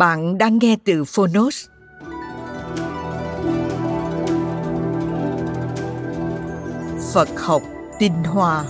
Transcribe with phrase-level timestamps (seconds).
[0.00, 1.66] Bạn đang nghe từ Phonos.
[7.12, 7.62] Phật học
[7.98, 8.64] tinh hoa.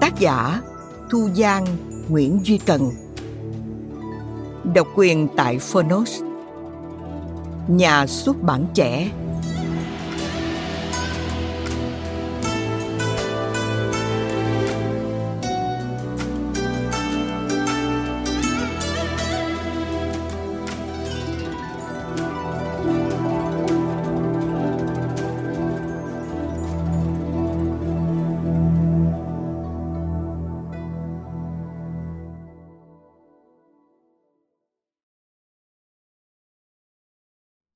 [0.00, 0.60] Tác giả
[1.10, 1.66] Thu Giang,
[2.08, 2.90] Nguyễn Duy Cần.
[4.74, 6.22] Độc quyền tại Phonos.
[7.68, 9.10] Nhà xuất bản trẻ.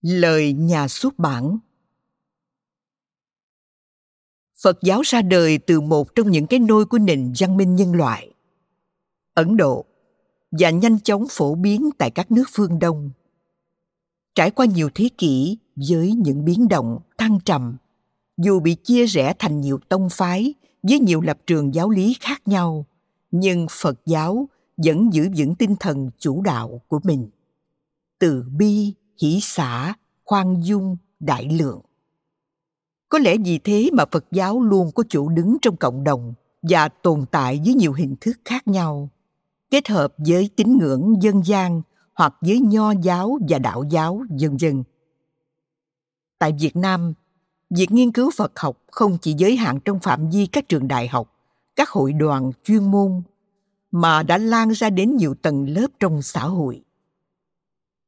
[0.06, 1.59] Lời nhà xuất bản
[4.62, 7.94] Phật giáo ra đời từ một trong những cái nôi của nền văn minh nhân
[7.94, 8.34] loại.
[9.34, 9.84] Ấn Độ
[10.50, 13.10] và nhanh chóng phổ biến tại các nước phương Đông.
[14.34, 17.76] Trải qua nhiều thế kỷ với những biến động thăng trầm,
[18.36, 22.48] dù bị chia rẽ thành nhiều tông phái với nhiều lập trường giáo lý khác
[22.48, 22.86] nhau,
[23.31, 27.28] nhưng Phật giáo vẫn giữ vững tinh thần chủ đạo của mình.
[28.19, 29.95] Từ bi, hỷ xã,
[30.25, 31.81] khoan dung, đại lượng.
[33.09, 36.89] Có lẽ vì thế mà Phật giáo luôn có chỗ đứng trong cộng đồng và
[36.89, 39.09] tồn tại với nhiều hình thức khác nhau,
[39.71, 41.83] kết hợp với tín ngưỡng dân gian
[42.15, 44.85] hoặc với nho giáo và đạo giáo dân dân.
[46.39, 47.15] Tại Việt Nam,
[47.71, 51.09] việc nghiên cứu Phật học không chỉ giới hạn trong phạm vi các trường đại
[51.09, 51.33] học,
[51.77, 53.23] các hội đoàn chuyên môn,
[53.91, 56.83] mà đã lan ra đến nhiều tầng lớp trong xã hội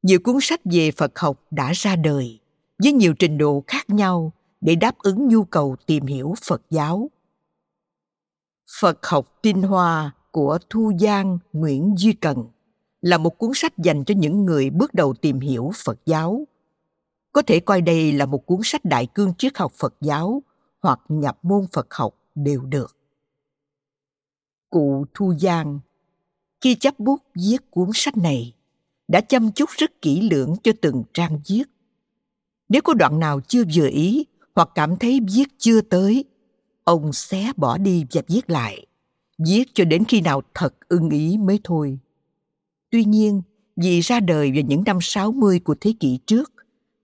[0.06, 2.41] nhiều cuốn sách về Phật học đã ra đời
[2.83, 7.11] với nhiều trình độ khác nhau để đáp ứng nhu cầu tìm hiểu Phật giáo.
[8.81, 12.44] Phật học tinh hoa của Thu Giang Nguyễn Duy Cần
[13.00, 16.44] là một cuốn sách dành cho những người bước đầu tìm hiểu Phật giáo.
[17.33, 20.43] Có thể coi đây là một cuốn sách đại cương triết học Phật giáo
[20.83, 22.97] hoặc nhập môn Phật học đều được.
[24.71, 25.81] Cụ Thu Giang
[26.61, 28.56] khi chấp bút viết cuốn sách này
[29.09, 31.65] đã chăm chút rất kỹ lưỡng cho từng trang viết.
[32.69, 36.25] Nếu có đoạn nào chưa vừa ý hoặc cảm thấy viết chưa tới,
[36.84, 38.87] ông xé bỏ đi và viết lại.
[39.39, 41.99] Viết cho đến khi nào thật ưng ý mới thôi.
[42.91, 43.43] Tuy nhiên,
[43.77, 46.53] vì ra đời vào những năm 60 của thế kỷ trước,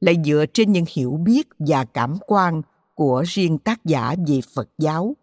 [0.01, 2.63] lại dựa trên những hiểu biết và cảm quan
[2.95, 5.17] của riêng tác giả về Phật giáo,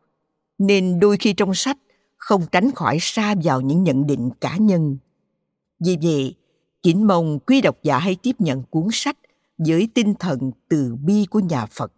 [0.58, 1.78] nên đôi khi trong sách
[2.18, 4.98] không tránh khỏi xa vào những nhận định cá nhân.
[5.80, 6.36] Vì vậy,
[6.84, 9.18] Kính mong quý độc giả hãy tiếp nhận cuốn sách
[9.58, 11.94] với tinh thần từ bi của nhà Phật,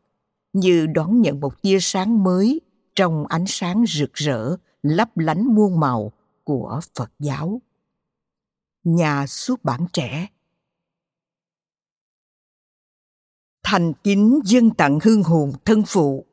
[0.54, 2.62] như đón nhận một tia sáng mới
[2.96, 6.12] trong ánh sáng rực rỡ, lấp lánh muôn màu
[6.44, 7.62] của Phật giáo.
[8.84, 10.28] Nhà xuất bản trẻ.
[13.64, 16.26] Thành kính dân tặng hương hồn thân phụ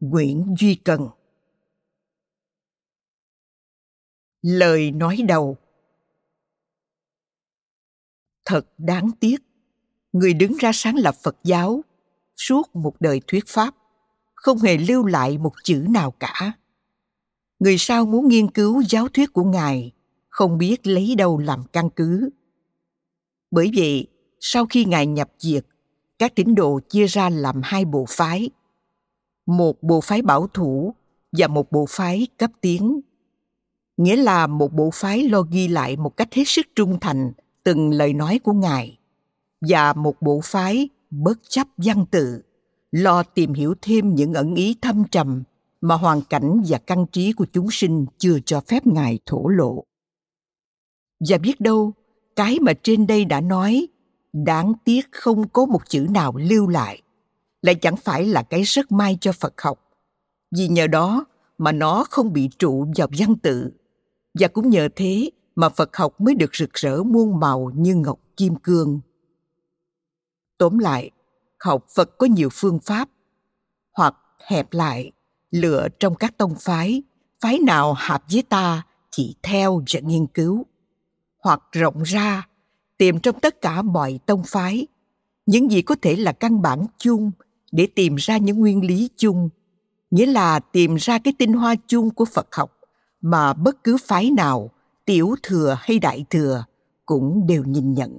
[0.00, 1.08] Nguyễn Duy Cần.
[4.42, 5.56] Lời nói đầu
[8.44, 9.36] thật đáng tiếc.
[10.12, 11.84] Người đứng ra sáng lập phật giáo,
[12.36, 13.74] suốt một đời thuyết pháp,
[14.34, 16.52] không hề lưu lại một chữ nào cả.
[17.58, 19.92] Người sau muốn nghiên cứu giáo thuyết của ngài,
[20.28, 22.30] không biết lấy đâu làm căn cứ.
[23.50, 24.06] Bởi vậy,
[24.40, 25.66] sau khi ngài nhập diệt,
[26.18, 28.50] các tín đồ chia ra làm hai bộ phái,
[29.46, 30.94] một bộ phái bảo thủ
[31.32, 33.00] và một bộ phái cấp tiến.
[33.96, 37.32] Nghĩa là một bộ phái lo ghi lại một cách hết sức trung thành
[37.64, 38.98] từng lời nói của ngài,
[39.68, 42.42] và một bộ phái bất chấp văn tự,
[42.92, 45.42] lo tìm hiểu thêm những ẩn ý thâm trầm
[45.80, 49.84] mà hoàn cảnh và căn trí của chúng sinh chưa cho phép ngài thổ lộ.
[51.28, 51.92] Và biết đâu,
[52.36, 53.86] cái mà trên đây đã nói,
[54.32, 57.02] đáng tiếc không có một chữ nào lưu lại
[57.64, 59.90] lại chẳng phải là cái rất may cho phật học.
[60.56, 61.24] Vì nhờ đó
[61.58, 63.72] mà nó không bị trụ vào văn tự,
[64.38, 68.18] và cũng nhờ thế mà phật học mới được rực rỡ muôn màu như ngọc
[68.36, 69.00] kim cương.
[70.58, 71.10] Tóm lại,
[71.58, 73.08] học phật có nhiều phương pháp,
[73.92, 74.14] hoặc
[74.46, 75.12] hẹp lại,
[75.50, 77.02] lựa trong các tông phái
[77.44, 80.66] phái nào hợp với ta thì theo và nghiên cứu.
[81.38, 82.48] Hoặc rộng ra,
[82.98, 84.86] tìm trong tất cả mọi tông phái.
[85.46, 87.30] Những gì có thể là căn bản chung
[87.72, 89.48] để tìm ra những nguyên lý chung.
[90.10, 92.78] Nghĩa là tìm ra cái tinh hoa chung của phật học
[93.20, 94.70] mà bất cứ phái nào
[95.04, 96.64] tiểu thừa hay đại thừa
[97.06, 98.18] cũng đều nhìn nhận.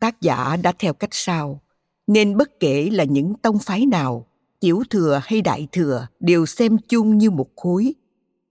[0.00, 1.60] Tác giả đã theo cách sau,
[2.06, 4.26] nên bất kể là những tông phái nào,
[4.60, 7.94] tiểu thừa hay đại thừa đều xem chung như một khối,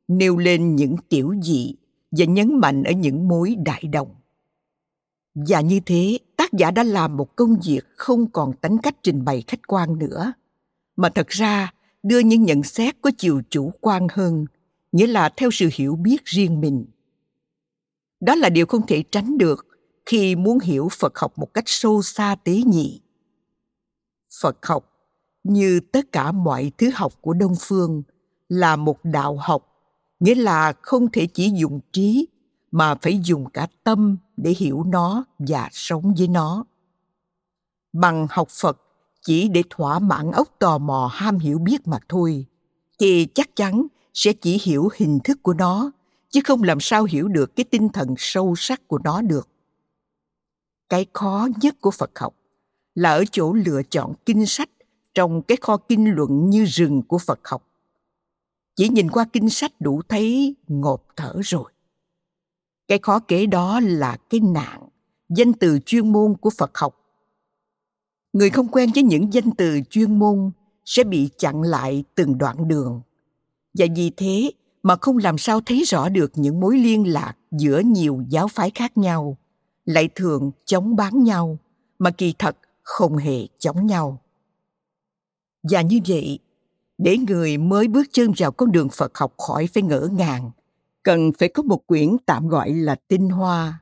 [0.07, 1.75] nêu lên những tiểu dị
[2.11, 4.15] và nhấn mạnh ở những mối đại đồng.
[5.35, 9.25] Và như thế, tác giả đã làm một công việc không còn tính cách trình
[9.25, 10.33] bày khách quan nữa,
[10.95, 11.73] mà thật ra
[12.03, 14.45] đưa những nhận xét có chiều chủ quan hơn
[14.91, 16.86] nghĩa là theo sự hiểu biết riêng mình.
[18.19, 19.68] Đó là điều không thể tránh được
[20.06, 23.01] khi muốn hiểu phật học một cách sâu xa tế nhị.
[24.41, 24.94] Phật học,
[25.44, 28.03] như tất cả mọi thứ học của đông phương,
[28.50, 29.68] là một đạo học,
[30.19, 32.27] nghĩa là không thể chỉ dùng trí,
[32.71, 36.65] mà phải dùng cả tâm để hiểu nó và sống với nó.
[37.94, 38.81] Bằng học phật,
[39.21, 42.45] chỉ để thỏa mãn ốc tò mò ham hiểu biết mà thôi,
[43.00, 45.91] thì chắc chắn sẽ chỉ hiểu hình thức của nó,
[46.29, 49.50] chứ không làm sao hiểu được cái tinh thần sâu sắc của nó được.
[50.89, 52.35] Cái khó nhất của phật học
[52.95, 54.69] là ở chỗ lựa chọn kinh sách
[55.13, 57.67] trong cái kho kinh luận như rừng của phật học.
[58.75, 61.71] Chỉ nhìn qua kinh sách đủ thấy ngộp thở rồi.
[62.88, 64.89] Cái khó kế đó là cái nạn,
[65.29, 66.95] danh từ chuyên môn của phật học.
[68.33, 70.51] Người không quen với những danh từ chuyên môn
[70.85, 73.01] sẽ bị chặn lại từng đoạn đường
[73.74, 74.51] và vì thế
[74.83, 78.71] mà không làm sao thấy rõ được những mối liên lạc giữa nhiều giáo phái
[78.75, 79.38] khác nhau,
[79.86, 81.57] lại thường chống bán nhau,
[82.00, 84.21] mà kỳ thật không hề chống nhau.
[85.63, 86.39] Và như vậy,
[86.98, 90.51] để người mới bước chân vào con đường phật học khỏi phải ngỡ ngàng,
[91.04, 93.80] cần phải có một quyển tạm gọi là tinh hoa.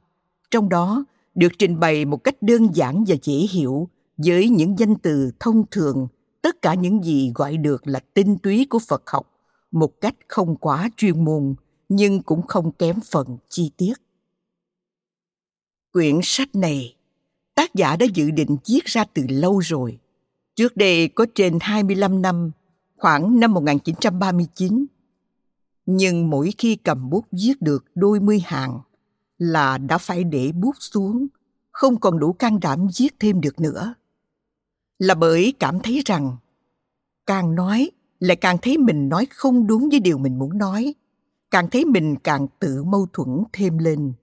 [0.51, 1.05] Trong đó
[1.35, 5.63] được trình bày một cách đơn giản và dễ hiểu với những danh từ thông
[5.71, 6.07] thường,
[6.41, 9.36] tất cả những gì gọi được là tinh túy của phật học
[9.71, 11.55] một cách không quá chuyên môn
[11.89, 13.93] nhưng cũng không kém phần chi tiết
[15.97, 16.95] quyển sách này
[17.55, 19.97] tác giả đã dự định viết ra từ lâu rồi.
[20.55, 22.51] Trước đây có trên 25 năm,
[22.97, 24.85] khoảng năm 1939.
[25.85, 28.79] Nhưng mỗi khi cầm bút viết được đôi mươi hàng
[29.37, 31.27] là đã phải để bút xuống,
[31.71, 33.93] không còn đủ can đảm viết thêm được nữa.
[34.99, 36.37] Là bởi cảm thấy rằng
[37.25, 40.93] càng nói lại càng thấy mình nói không đúng với điều mình muốn nói,
[41.51, 44.13] càng thấy mình càng tự mâu thuẫn thêm lên.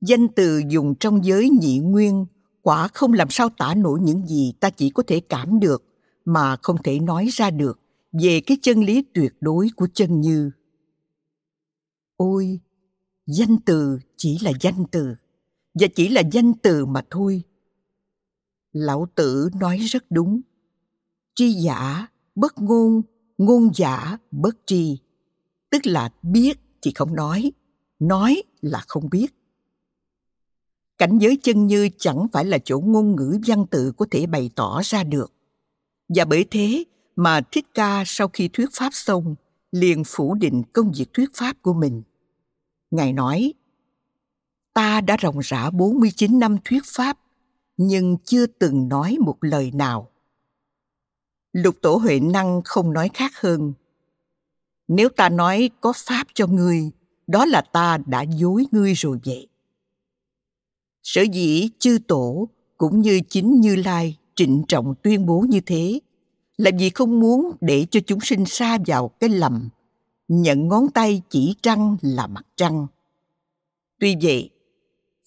[0.00, 2.26] Danh từ dùng trong giới nhị nguyên
[2.62, 5.84] quả không làm sao tả nổi những gì ta chỉ có thể cảm được
[6.24, 7.80] mà không thể nói ra được
[8.12, 10.50] về cái chân lý tuyệt đối của chân như.
[12.16, 12.60] Ôi
[13.26, 15.14] danh từ chỉ là danh từ
[15.74, 17.42] và chỉ là danh từ mà thôi.
[18.72, 20.40] Lão tử nói rất đúng.
[21.34, 22.06] Tri giả
[22.40, 23.02] bất ngôn
[23.38, 24.98] ngôn giả, bất tri.
[25.70, 27.52] Tức là biết thì không nói
[28.00, 29.26] nói là không biết.
[30.98, 34.50] Cảnh giới chân như chẳng phải là chỗ ngôn ngữ văn tự có thể bày
[34.56, 35.32] tỏ ra được.
[36.08, 36.84] Và bởi thế
[37.16, 39.34] mà thích ca sau khi thuyết pháp xong,
[39.72, 42.02] liền phủ định công việc thuyết pháp của mình.
[42.90, 43.52] Ngài nói,
[44.74, 47.18] ta đã ròng rã 49 năm thuyết pháp,
[47.76, 50.09] nhưng chưa từng nói một lời nào
[51.52, 53.72] lục tổ huệ năng không nói khác hơn.
[54.88, 56.90] Nếu ta nói có pháp cho ngươi,
[57.26, 59.48] đó là ta đã dối ngươi rồi vậy.
[61.02, 66.00] Sở dĩ chư tổ cũng như chính như lai trịnh trọng tuyên bố như thế
[66.56, 69.68] là vì không muốn để cho chúng sinh xa vào cái lầm,
[70.28, 72.86] nhận ngón tay chỉ trăng là mặt trăng.
[73.98, 74.50] Tuy vậy,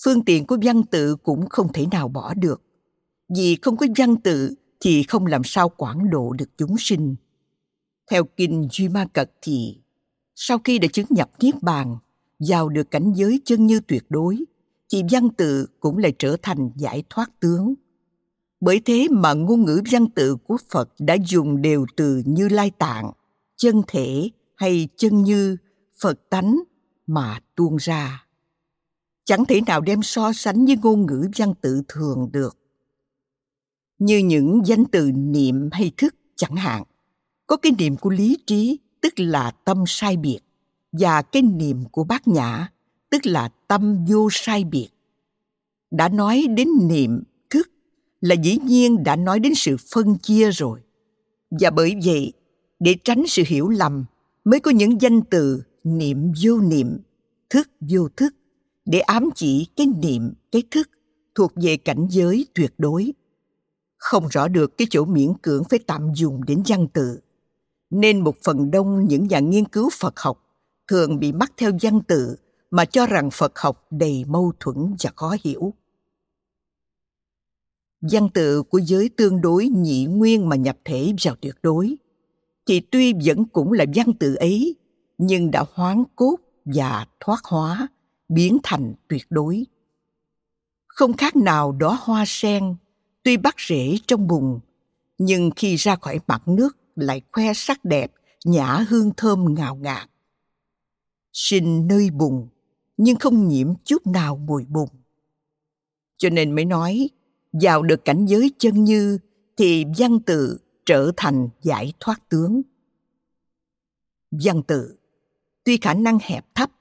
[0.03, 2.61] phương tiện của văn tự cũng không thể nào bỏ được,
[3.35, 7.15] vì không có văn tự thì không làm sao quản độ được chúng sinh
[8.11, 9.77] theo kinh duy ma cật thì
[10.35, 11.97] sau khi đã chứng nhập niết bàn
[12.39, 14.37] vào được cảnh giới chân như tuyệt đối
[14.93, 17.73] thì văn tự cũng lại trở thành giải thoát tướng.
[18.59, 22.71] Bởi thế mà ngôn ngữ văn tự của Phật đã dùng đều từ như lai
[22.71, 23.11] tạng,
[23.57, 25.57] chân thể hay chân như,
[26.01, 26.59] Phật tánh
[27.07, 28.25] mà tuôn ra.
[29.25, 32.57] Chẳng thể nào đem so sánh với ngôn ngữ văn tự thường được.
[33.99, 36.83] Như những danh từ niệm hay thức chẳng hạn,
[37.47, 40.39] có cái niệm của lý trí tức là tâm sai biệt
[40.91, 42.71] và cái niệm của bát nhã
[43.09, 44.89] tức là tâm vô sai biệt.
[45.91, 47.71] Đã nói đến niệm thức
[48.21, 50.79] là dĩ nhiên đã nói đến sự phân chia rồi.
[51.51, 52.33] Và bởi vậy
[52.79, 54.05] để tránh sự hiểu lầm
[54.45, 56.97] mới có những danh từ niệm vô niệm
[57.49, 58.35] thức vô thức
[58.85, 60.89] để ám chỉ cái niệm cái thức
[61.35, 63.13] thuộc về cảnh giới tuyệt đối
[64.03, 67.19] không rõ được cái chỗ miễn cưỡng phải tạm dùng đến văn tự.
[67.89, 70.43] Nên một phần đông những nhà nghiên cứu phật học
[70.87, 72.35] thường bị mắc theo văn tự
[72.71, 75.73] mà cho rằng phật học đầy mâu thuẫn và khó hiểu.
[78.11, 81.95] Văn tự của giới tương đối nhị nguyên mà nhập thể vào tuyệt đối.
[82.65, 84.75] Thì tuy vẫn cũng là văn tự ấy,
[85.17, 87.87] nhưng đã hoán cốt và thoát hóa,
[88.29, 89.65] biến thành tuyệt đối.
[90.87, 92.75] Không khác nào đó hoa sen
[93.23, 94.59] tuy bắt rễ trong bùn
[95.17, 98.11] nhưng khi ra khỏi mặt nước lại khoe sắc đẹp,
[98.45, 100.09] nhã hương thơm ngào ngạt.
[101.33, 102.47] Sinh nơi bùn
[102.97, 104.87] nhưng không nhiễm chút nào mùi bùn
[106.23, 107.09] cho nên mới nói,
[107.53, 109.17] vào được cảnh giới chân như,
[109.57, 112.61] thì văn tự trở thành giải thoát tướng.
[114.31, 114.95] Văn tự,
[115.63, 116.71] tuy khả năng hẹp thấp,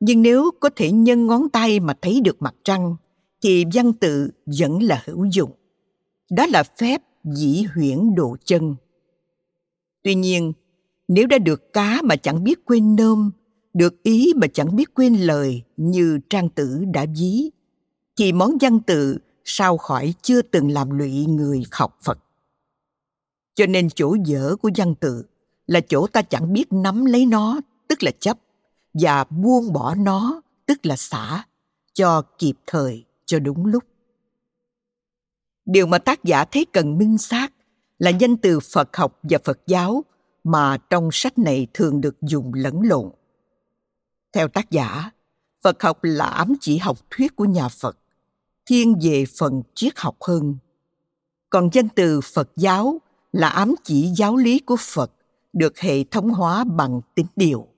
[0.00, 2.96] nhưng nếu có thể nhân ngón tay mà thấy được mặt trăng,
[3.42, 5.52] thì văn tự vẫn là hữu dụng
[6.30, 8.74] đó là phép dĩ huyễn độ chân.
[10.02, 10.52] Tuy nhiên,
[11.08, 13.30] nếu đã được cá mà chẳng biết quên nôm,
[13.74, 17.50] được ý mà chẳng biết quên lời như trang tử đã ví,
[18.16, 22.18] thì món văn tự sao khỏi chưa từng làm lụy người học phật.
[23.54, 25.24] Cho nên chỗ dở của văn tự
[25.66, 28.38] là chỗ ta chẳng biết nắm lấy nó, tức là chấp,
[28.94, 31.44] và buông bỏ nó, tức là xả,
[31.92, 33.84] cho kịp thời, cho đúng lúc
[35.66, 37.52] điều mà tác giả thấy cần minh xác
[37.98, 40.04] là danh từ phật học và phật giáo
[40.44, 43.10] mà trong sách này thường được dùng lẫn lộn.
[44.32, 45.10] Theo tác giả,
[45.62, 47.98] phật học là ám chỉ học thuyết của nhà phật,
[48.66, 50.56] thiên về phần triết học hơn.
[51.50, 53.00] Còn danh từ phật giáo
[53.32, 55.12] là ám chỉ giáo lý của phật
[55.52, 57.68] được hệ thống hóa bằng tính điều.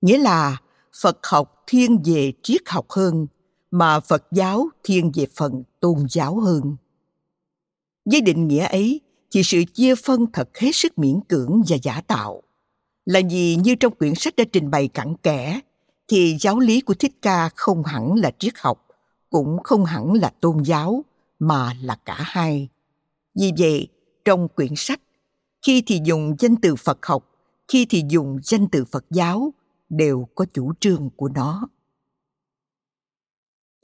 [0.00, 0.56] Nghĩa là
[1.02, 3.26] phật học thiên về triết học hơn
[3.70, 6.76] mà phật giáo thiên về phần tôn giáo hơn
[8.04, 12.00] với định nghĩa ấy, thì sự chia phân thật hết sức miễn cưỡng và giả
[12.06, 12.42] tạo.
[13.04, 15.60] Là vì như trong quyển sách đã trình bày cặn kẽ,
[16.08, 18.86] thì giáo lý của thích ca không hẳn là triết học,
[19.30, 21.04] cũng không hẳn là tôn giáo,
[21.38, 22.68] mà là cả hai.
[23.40, 23.88] Vì vậy,
[24.24, 25.00] trong quyển sách,
[25.66, 27.28] khi thì dùng danh từ phật học,
[27.68, 29.52] khi thì dùng danh từ phật giáo,
[29.88, 31.68] đều có chủ trương của nó.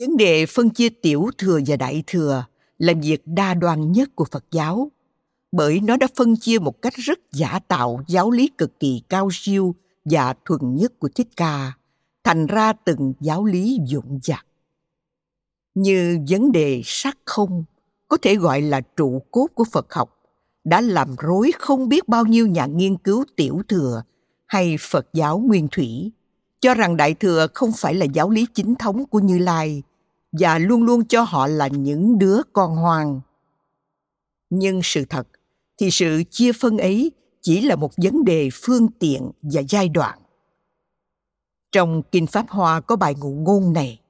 [0.00, 2.44] Vấn đề phân chia tiểu thừa và đại thừa
[2.78, 4.92] là việc đa đoan nhất của phật giáo,
[5.52, 9.28] bởi nó đã phân chia một cách rất giả tạo giáo lý cực kỳ cao
[9.32, 11.72] siêu và thuần nhất của thích ca,
[12.24, 14.44] thành ra từng giáo lý dụng dặt
[15.82, 17.64] như vấn đề sắc không,
[18.08, 20.18] có thể gọi là trụ cốt của phật học,
[20.64, 24.02] đã làm rối không biết bao nhiêu nhà nghiên cứu tiểu thừa
[24.46, 26.12] hay phật giáo nguyên thủy,
[26.60, 29.82] cho rằng đại thừa không phải là giáo lý chính thống của như lai
[30.32, 33.20] và luôn luôn cho họ là những đứa con hoang.
[34.50, 35.28] Nhưng sự thật
[35.78, 40.18] thì sự chia phân ấy chỉ là một vấn đề phương tiện và giai đoạn.
[41.72, 44.00] Trong kinh pháp hoa có bài ngụ ngôn này.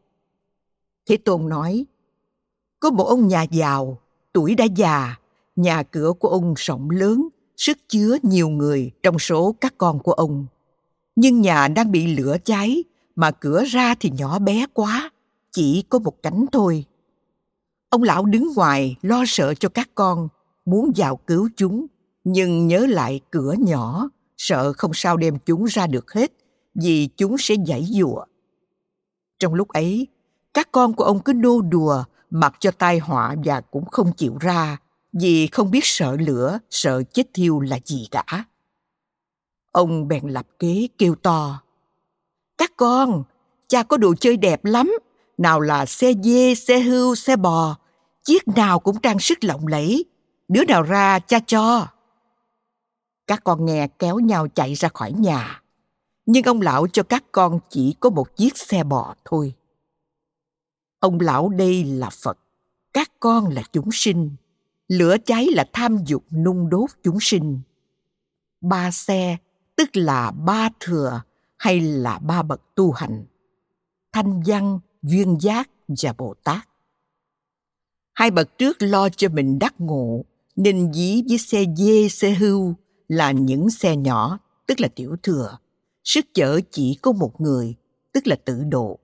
[1.07, 1.87] Thế tôn nói,
[2.81, 3.99] có một ông nhà giàu,
[4.33, 5.17] tuổi đã già,
[5.57, 10.13] nhà cửa của ông rộng lớn, sức chứa nhiều người trong số các con của
[10.13, 10.47] ông.
[11.17, 12.85] Nhưng nhà đang bị lửa cháy
[13.17, 15.11] mà cửa ra thì nhỏ bé quá
[15.53, 16.85] chỉ có một cánh thôi.
[17.89, 20.29] Ông lão đứng ngoài lo sợ cho các con,
[20.65, 21.87] muốn vào cứu chúng,
[22.25, 26.33] nhưng nhớ lại cửa nhỏ, sợ không sao đem chúng ra được hết,
[26.75, 28.25] vì chúng sẽ giãy giụa
[29.39, 30.07] trong lúc ấy,
[30.55, 34.37] các con của ông cứ nô đùa, mặc cho tai họa và cũng không chịu
[34.41, 34.77] ra,
[35.13, 38.45] vì không biết sợ lửa, sợ chết thiêu là gì cả.
[39.73, 41.63] Ông bèn lập kế kêu to,
[42.59, 43.23] các con,
[43.69, 44.99] cha có đồ chơi đẹp lắm
[45.39, 47.77] nào là xe dê, xe hưu, xe bò,
[48.25, 50.05] chiếc nào cũng trang sức lộng lẫy.
[50.49, 51.87] Đứa nào ra, cha cho.
[53.27, 55.63] Các con nghe kéo nhau chạy ra khỏi nhà.
[56.27, 59.55] Nhưng ông lão cho các con chỉ có một chiếc xe bò thôi.
[61.01, 62.39] Ông lão đây là phật,
[62.93, 64.37] các con là chúng sinh.
[64.89, 67.61] Lửa cháy là tham dục nung đốt chúng sinh.
[68.61, 69.37] Ba xe,
[69.77, 71.23] tức là ba thừa
[71.57, 73.25] hay là ba bậc tu hành.
[74.13, 76.69] Thanh văn duyên giác và bồ tát.
[78.15, 80.25] Hai bậc trước lo cho mình đắc ngộ,
[80.57, 82.75] nên dí với xe dê, xe hưu
[83.09, 85.59] là những xe nhỏ, tức là tiểu thừa.
[86.05, 87.75] Sức chở chỉ có một người,
[88.13, 88.99] tức là tự độ.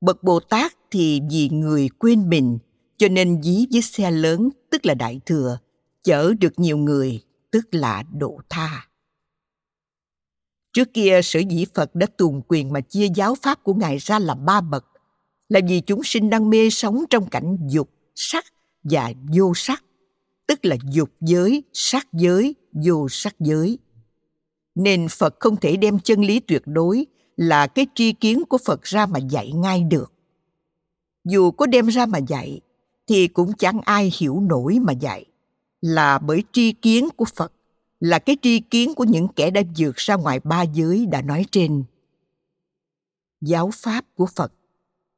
[0.00, 2.58] Bậc bồ tát thì vì người quên mình,
[2.96, 5.58] cho nên dí với xe lớn, tức là đại thừa,
[6.02, 8.88] chở được nhiều người, tức là độ tha.
[10.72, 14.18] Trước kia, sở dĩ phật đã tuồn quyền mà chia giáo pháp của ngài ra
[14.18, 14.86] làm ba bậc
[15.50, 18.44] là vì chúng sinh đang mê sống trong cảnh dục sắc
[18.82, 19.84] và vô sắc,
[20.46, 22.54] tức là dục giới, sắc giới,
[22.84, 23.78] vô sắc giới.
[24.74, 28.82] Nên phật không thể đem chân lý tuyệt đối là cái tri kiến của phật
[28.82, 30.12] ra mà dạy ngay được.
[31.24, 32.60] Dù có đem ra mà dạy,
[33.06, 35.24] thì cũng chẳng ai hiểu nổi mà dạy,
[35.80, 37.52] là bởi tri kiến của phật,
[38.00, 41.44] là cái tri kiến của những kẻ đã vượt ra ngoài ba giới đã nói
[41.50, 41.84] trên.
[43.40, 44.52] Giáo pháp của phật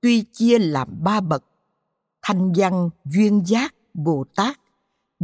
[0.02, 1.44] tuy chia làm ba bậc,
[2.22, 4.60] thanh văn, duyên giác, bồ tát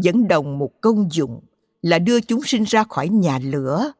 [0.05, 1.41] vẫn đồng một công dụng
[1.83, 3.93] là đưa chúng sinh ra khỏi nhà lửa,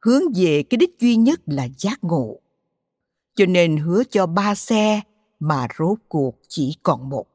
[0.00, 2.40] hướng về cái đích duy nhất là giác ngộ.
[3.34, 5.00] Cho nên hứa cho ba xe
[5.38, 7.26] mà rốt cuộc chỉ còn một.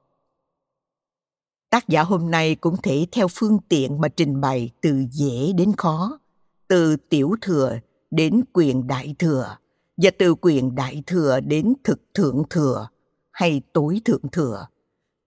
[1.70, 5.72] Tác giả hôm nay cũng thể theo phương tiện mà trình bày từ dễ đến
[5.77, 6.20] khó,
[6.67, 7.79] từ tiểu thừa
[8.12, 9.58] đến quyền đại thừa
[10.01, 12.88] và từ quyền đại thừa đến thực thượng thừa,
[13.31, 14.67] hay tối thượng thừa,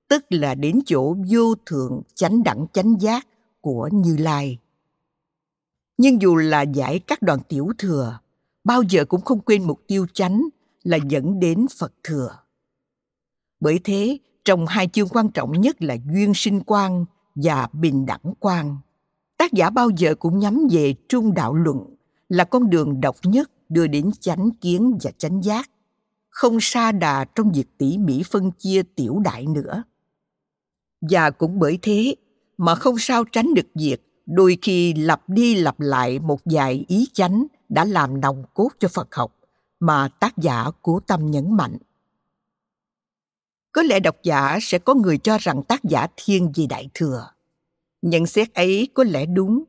[0.09, 3.27] tức là đến chỗ vô thượng chánh đẳng chánh giác
[3.61, 4.59] của như lai.
[5.99, 8.19] Nhưng dù là giải các đoàn tiểu thừa,
[8.65, 10.49] bao giờ cũng không quên mục tiêu chánh
[10.83, 12.39] là dẫn đến phật thừa.
[13.61, 18.35] Bởi thế, trong hai chương quan trọng nhất là duyên sinh quan và bình đẳng
[18.41, 18.77] quan
[19.39, 21.95] tác giả bao giờ cũng nhắm về trung đạo luận
[22.29, 25.71] là con đường độc nhất đưa đến chánh kiến và chánh giác,
[26.29, 29.83] không xa đà trong việc tỉ mỉ phân chia tiểu đại nữa.
[31.11, 32.15] Và cũng bởi thế
[32.57, 37.09] mà không sao tránh được việc đôi khi lặp đi lặp lại một vài ý
[37.13, 39.37] chánh đã làm nòng cốt cho phật học
[39.81, 41.77] mà tác giả cố tâm nhấn mạnh.
[43.73, 47.31] Có lẽ độc giả sẽ có người cho rằng tác giả thiên về đại thừa.
[48.03, 49.65] Nhận xét ấy có lẽ đúng,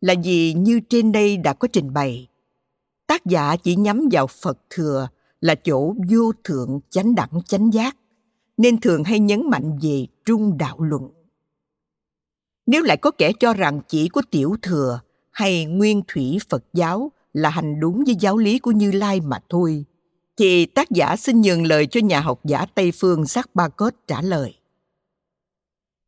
[0.00, 2.28] là vì như trên đây đã có trình bày
[3.06, 5.08] tác giả chỉ nhắm vào phật thừa
[5.40, 7.96] là chỗ vô thượng chánh đẳng chánh giác,
[8.56, 11.10] nên thường hay nhấn mạnh về trung đạo luận.
[12.66, 17.12] Nếu lại có kẻ cho rằng chỉ có tiểu thừa hay nguyên thủy phật giáo
[17.32, 19.84] là hành đúng với giáo lý của như lai mà thôi,
[20.36, 23.90] thì tác giả xin nhường lời cho nhà học giả tây phương sắc ba cốt
[24.06, 24.54] trả lời.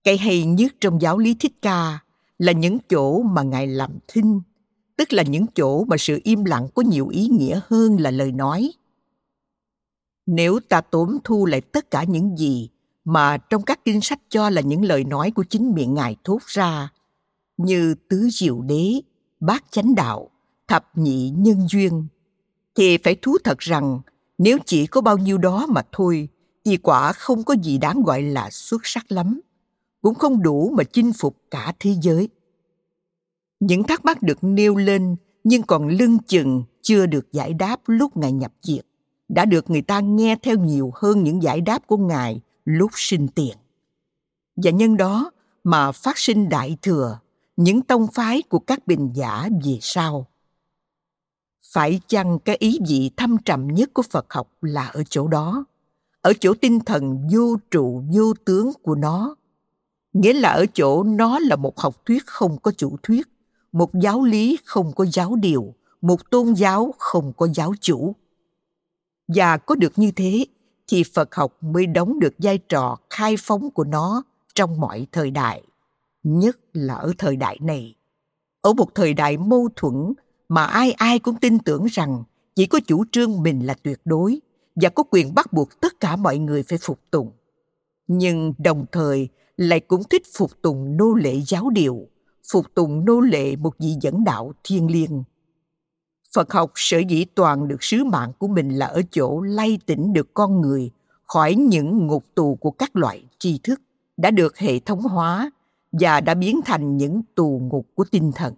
[0.04, 1.98] Cái hay nhất trong giáo lý thích ca
[2.38, 4.40] là những chỗ mà ngài làm thinh
[4.98, 8.32] tức là những chỗ mà sự im lặng có nhiều ý nghĩa hơn là lời
[8.32, 8.72] nói.
[10.26, 12.68] Nếu ta tóm thu lại tất cả những gì
[13.04, 16.38] mà trong các kinh sách cho là những lời nói của chính miệng ngài thốt
[16.46, 16.92] ra,
[17.56, 19.00] như tứ diệu đế,
[19.40, 20.30] bát chánh đạo,
[20.68, 22.06] thập nhị nhân duyên,
[22.74, 24.00] thì phải thú thật rằng
[24.38, 26.28] nếu chỉ có bao nhiêu đó mà thôi
[26.64, 29.40] thì quả không có gì đáng gọi là xuất sắc lắm,
[30.02, 32.28] cũng không đủ mà chinh phục cả thế giới
[33.60, 38.16] những thắc mắc được nêu lên, nhưng còn lưng chừng chưa được giải đáp lúc
[38.16, 38.86] ngài nhập diệt.
[39.28, 43.28] Đã được người ta nghe theo nhiều hơn những giải đáp của ngài lúc sinh
[43.28, 43.56] tiền.
[44.56, 45.30] Và nhân đó
[45.64, 47.18] mà phát sinh đại thừa,
[47.56, 50.26] những tông phái của các bình giả về sau.
[51.72, 55.64] Phải chăng cái ý vị thâm trầm nhất của phật học là ở chỗ đó?
[56.20, 59.36] Ở chỗ tinh thần vô trụ, vô tướng của nó.
[60.12, 63.28] Nghĩa là ở chỗ nó là một học thuyết không có chủ thuyết
[63.72, 68.14] một giáo lý không có giáo điều, một tôn giáo không có giáo chủ.
[69.28, 70.46] Và có được như thế,
[70.88, 74.22] thì phật học mới đóng được vai trò khai phóng của nó
[74.54, 75.62] trong mọi thời đại,
[76.22, 77.94] nhất là ở thời đại này.
[78.60, 80.12] Ở một thời đại mâu thuẫn
[80.48, 84.40] mà ai ai cũng tin tưởng rằng chỉ có chủ trương mình là tuyệt đối
[84.74, 87.32] và có quyền bắt buộc tất cả mọi người phải phục tùng.
[88.06, 92.08] Nhưng đồng thời lại cũng thích phục tùng nô lệ giáo điều
[92.52, 95.24] phục tùng nô lệ một vị dẫn đạo thiên liêng.
[96.34, 100.12] Phật học sở dĩ toàn được sứ mạng của mình là ở chỗ lay tỉnh
[100.12, 100.90] được con người
[101.26, 103.80] khỏi những ngục tù của các loại tri thức
[104.16, 105.50] đã được hệ thống hóa
[105.92, 108.54] và đã biến thành những tù ngục của tinh thần.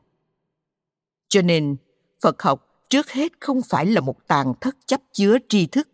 [1.29, 1.77] Cho nên,
[2.23, 5.89] phật học trước hết không phải là một tàn thất chấp chứa tri thức,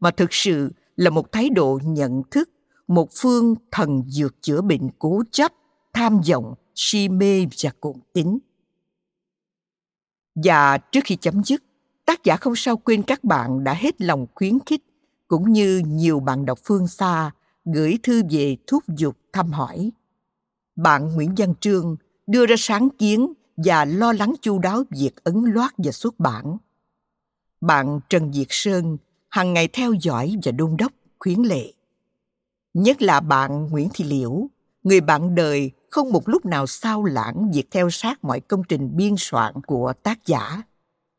[0.00, 2.50] mà thực sự là một thái độ nhận thức,
[2.88, 5.52] một phương thần dược chữa bệnh cố chấp,
[5.92, 8.38] tham vọng si mê và cuồng tín.
[10.34, 11.62] Và trước khi chấm dứt,
[12.04, 14.82] tác giả không sao quên các bạn đã hết lòng khuyến khích
[15.28, 17.30] cũng như nhiều bạn đọc phương xa
[17.64, 19.90] gửi thư về thúc giục thăm hỏi.
[20.76, 25.44] Bạn nguyễn văn trương đưa ra sáng kiến và lo lắng chu đáo việc ấn
[25.44, 26.56] loát và xuất bản.
[27.60, 28.96] Bạn trần việt sơn
[29.28, 31.72] hàng ngày theo dõi và đôn đốc khuyến lệ.
[32.74, 34.48] Nhất là bạn nguyễn thị liễu,
[34.82, 38.96] người bạn đời không một lúc nào sao lãng việc theo sát mọi công trình
[38.96, 40.62] biên soạn của tác giả.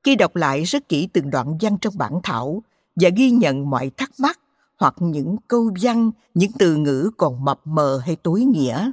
[0.03, 2.63] Khi đọc lại rất kỹ từng đoạn văn trong bản thảo
[2.95, 4.39] và ghi nhận mọi thắc mắc
[4.79, 8.91] hoặc những câu văn, những từ ngữ còn mập mờ hay tối nghĩa.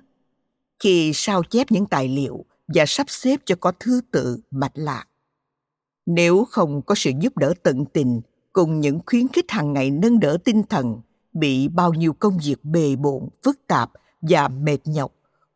[0.78, 5.04] Khi sao chép những tài liệu và sắp xếp cho có thứ tự mạch lạc.
[6.06, 8.20] Nếu không có sự giúp đỡ tận tình
[8.52, 11.00] cùng những khuyến khích hàng ngày nâng đỡ tinh thần,
[11.32, 13.90] bị bao nhiêu công việc bề bộn, phức tạp
[14.22, 15.12] và mệt nhọc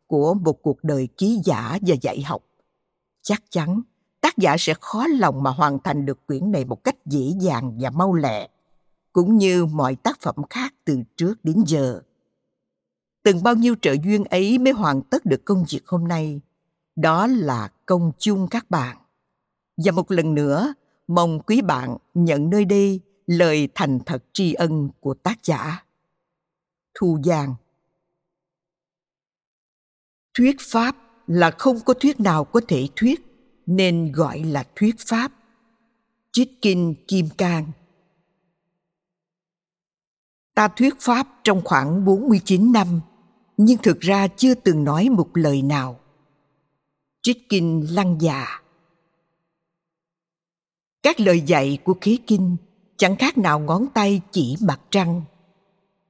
[0.07, 2.43] của một cuộc đời ký giả và dạy học.
[3.21, 3.81] Chắc chắn,
[4.21, 7.77] tác giả sẽ khó lòng mà hoàn thành được quyển này một cách dễ dàng
[7.79, 8.49] và mau lẹ,
[9.13, 12.01] cũng như mọi tác phẩm khác từ trước đến giờ.
[13.23, 16.41] Từng bao nhiêu trợ duyên ấy mới hoàn tất được công việc hôm nay,
[16.95, 18.97] đó là công chung các bạn.
[19.77, 20.73] Và một lần nữa,
[21.07, 25.85] mong quý bạn nhận nơi đây lời thành thật tri ân của tác giả.
[26.99, 27.55] Thu giang
[30.35, 30.95] thuyết pháp
[31.27, 33.21] là không có thuyết nào có thể thuyết,
[33.65, 35.31] nên gọi là thuyết pháp.
[36.31, 37.71] Trích kinh kim cang.
[40.55, 43.01] Ta thuyết pháp trong khoảng 49 năm,
[43.57, 45.99] nhưng thực ra chưa từng nói một lời nào.
[47.21, 48.61] Trích kinh lăng già.
[51.03, 52.57] Các lời dạy của kế kinh
[52.97, 55.21] chẳng khác nào ngón tay chỉ mặt trăng.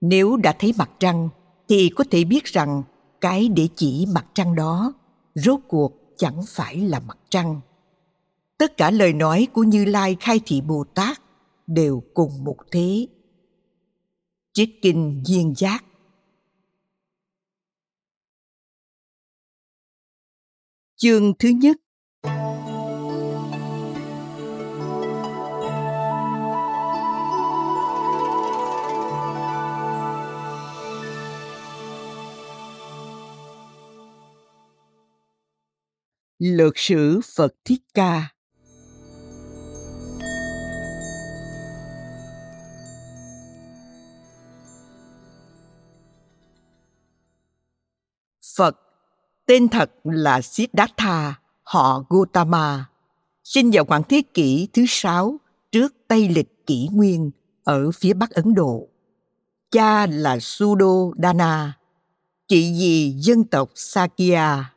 [0.01, 1.29] Nếu đã thấy mặt trăng
[1.67, 2.83] thì có thể biết rằng
[3.25, 4.93] cái để chỉ mặt trăng đó,
[5.35, 7.61] rốt cuộc chẳng phải là mặt trăng.
[8.57, 11.21] Tất cả lời nói của như lai khai thị bồ tát
[11.67, 13.07] đều cùng một thế.
[14.53, 15.83] Trích kinh duyên giác
[20.95, 21.77] chương thứ nhất
[36.39, 38.29] Lược sử Phật Thích Ca
[48.57, 48.77] Phật,
[49.45, 52.85] tên thật là Siddhartha, họ Gautama,
[53.43, 55.37] sinh vào khoảng thế kỷ thứ sáu
[55.71, 57.31] trước Tây lịch kỷ nguyên
[57.63, 58.87] ở phía Bắc Ấn Độ.
[59.71, 61.73] Cha là Sudodana,
[62.47, 64.74] chị dì dân tộc Sakya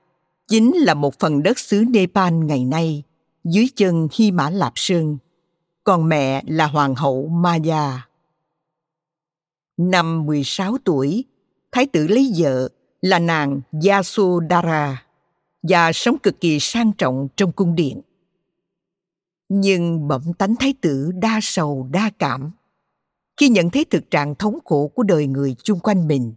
[0.49, 3.03] chính là một phần đất xứ Nepal ngày nay,
[3.45, 5.19] dưới chân Hy Mã Lạp Sơn.
[5.85, 8.07] Còn mẹ là Hoàng hậu Maya.
[9.77, 11.25] Năm 16 tuổi,
[11.73, 12.69] Thái tử lấy vợ
[13.01, 15.05] là nàng Yasodhara
[15.63, 18.01] và sống cực kỳ sang trọng trong cung điện.
[19.49, 22.51] Nhưng bẩm tánh thái tử đa sầu đa cảm.
[23.37, 26.33] Khi nhận thấy thực trạng thống khổ của đời người chung quanh mình,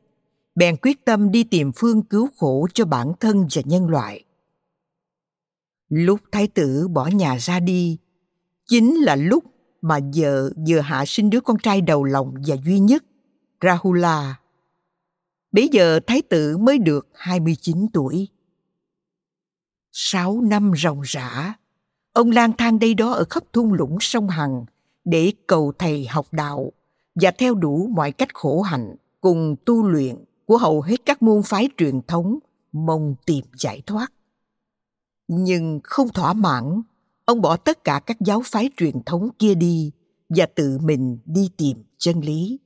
[0.56, 4.24] bèn quyết tâm đi tìm phương cứu khổ cho bản thân và nhân loại.
[5.90, 7.98] Lúc thái tử bỏ nhà ra đi,
[8.68, 9.44] chính là lúc
[9.82, 13.04] mà vợ vừa hạ sinh đứa con trai đầu lòng và duy nhất,
[13.62, 14.40] Rahula.
[15.52, 18.28] Bây giờ thái tử mới được 29 tuổi.
[19.92, 21.54] Sáu năm ròng rã,
[22.14, 24.66] ông lang thang đây đó ở khắp thung lũng sông Hằng
[25.06, 26.72] để cầu thầy học đạo
[27.16, 30.16] và theo đủ mọi cách khổ hạnh cùng tu luyện
[30.52, 32.40] của hầu hết các môn phái truyền thống
[32.72, 34.14] mong tìm giải thoát.
[35.28, 36.82] Nhưng không thỏa mãn,
[37.26, 39.92] ông bỏ tất cả các giáo phái truyền thống kia đi
[40.30, 42.60] và tự mình đi tìm chân lý.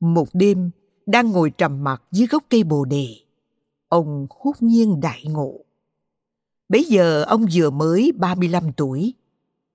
[0.00, 0.70] Một đêm,
[1.06, 3.16] đang ngồi trầm mặc dưới gốc cây bồ đề,
[3.88, 5.60] ông hút nhiên đại ngộ.
[6.68, 9.14] Bấy giờ ông vừa mới 35 tuổi.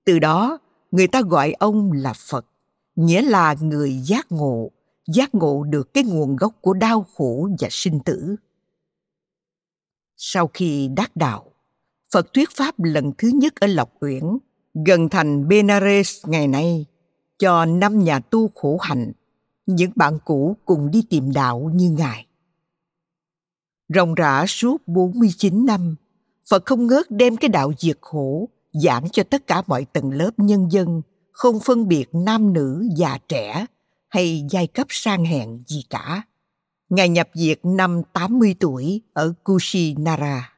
[0.04, 0.58] Từ đó,
[0.90, 2.46] người ta gọi ông là Phật,
[2.96, 4.70] nghĩa là người giác ngộ
[5.08, 8.36] giác ngộ được cái nguồn gốc của đau khổ và sinh tử.
[10.16, 11.52] Sau khi đắc đạo,
[12.12, 14.24] Phật thuyết pháp lần thứ nhất ở Lộc Uyển,
[14.86, 16.86] gần thành Benares ngày nay,
[17.38, 19.12] cho năm nhà tu khổ hạnh,
[19.66, 22.26] những bạn cũ cùng đi tìm đạo như Ngài.
[23.94, 25.96] Rồng rã suốt 49 năm,
[26.50, 30.30] Phật không ngớt đem cái đạo diệt khổ giảng cho tất cả mọi tầng lớp
[30.36, 33.66] nhân dân, không phân biệt nam nữ già trẻ,
[34.08, 36.22] hay giai cấp sang hèn gì cả.
[36.88, 40.52] Ngài nhập diệt năm 80 tuổi ở Kushinara.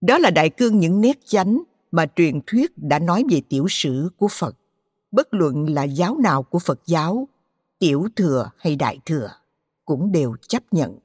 [0.00, 4.10] Đó là đại cương những nét chánh mà truyền thuyết đã nói về tiểu sử
[4.16, 4.56] của Phật,
[5.12, 7.28] bất luận là giáo nào của Phật giáo,
[7.78, 9.30] tiểu thừa hay đại thừa,
[9.84, 10.98] cũng đều chấp nhận.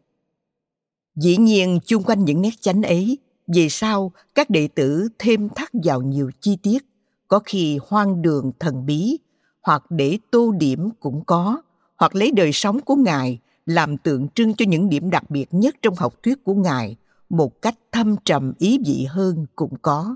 [1.15, 5.69] Dĩ nhiên chung quanh những nét chánh ấy, về sau các đệ tử thêm thắt
[5.83, 6.85] vào nhiều chi tiết,
[7.27, 9.17] có khi hoang đường thần bí,
[9.63, 11.61] hoặc để tô điểm cũng có,
[11.95, 15.75] hoặc lấy đời sống của Ngài làm tượng trưng cho những điểm đặc biệt nhất
[15.81, 16.95] trong học thuyết của Ngài
[17.29, 20.15] một cách thâm trầm ý vị hơn cũng có.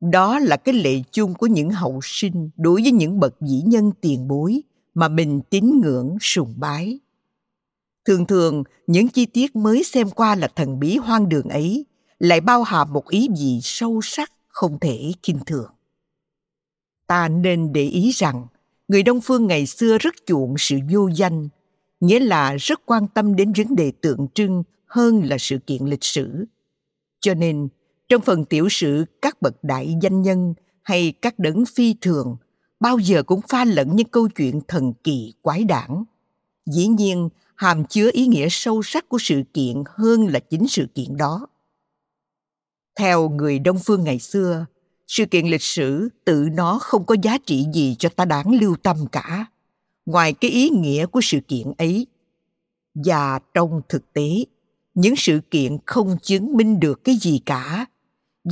[0.00, 3.92] Đó là cái lệ chung của những hậu sinh đối với những bậc vĩ nhân
[4.00, 4.62] tiền bối
[4.94, 6.98] mà mình tín ngưỡng sùng bái.
[8.04, 11.86] Thường thường, những chi tiết mới xem qua là thần bí hoang đường ấy
[12.18, 15.75] lại bao hàm một ý gì sâu sắc không thể kinh thường.
[17.06, 18.46] Ta nên để ý rằng,
[18.88, 21.48] người Đông Phương ngày xưa rất chuộng sự vô danh,
[22.00, 26.04] nghĩa là rất quan tâm đến vấn đề tượng trưng hơn là sự kiện lịch
[26.04, 26.44] sử.
[27.20, 27.68] Cho nên,
[28.08, 32.36] trong phần tiểu sử các bậc đại danh nhân hay các đấng phi thường,
[32.80, 36.04] bao giờ cũng pha lẫn những câu chuyện thần kỳ quái đản.
[36.66, 40.86] Dĩ nhiên, hàm chứa ý nghĩa sâu sắc của sự kiện hơn là chính sự
[40.94, 41.46] kiện đó.
[42.98, 44.66] Theo người Đông Phương ngày xưa,
[45.06, 48.76] sự kiện lịch sử tự nó không có giá trị gì cho ta đáng lưu
[48.82, 49.46] tâm cả,
[50.06, 52.06] ngoài cái ý nghĩa của sự kiện ấy.
[52.94, 54.44] Và trong thực tế,
[54.94, 57.86] những sự kiện không chứng minh được cái gì cả,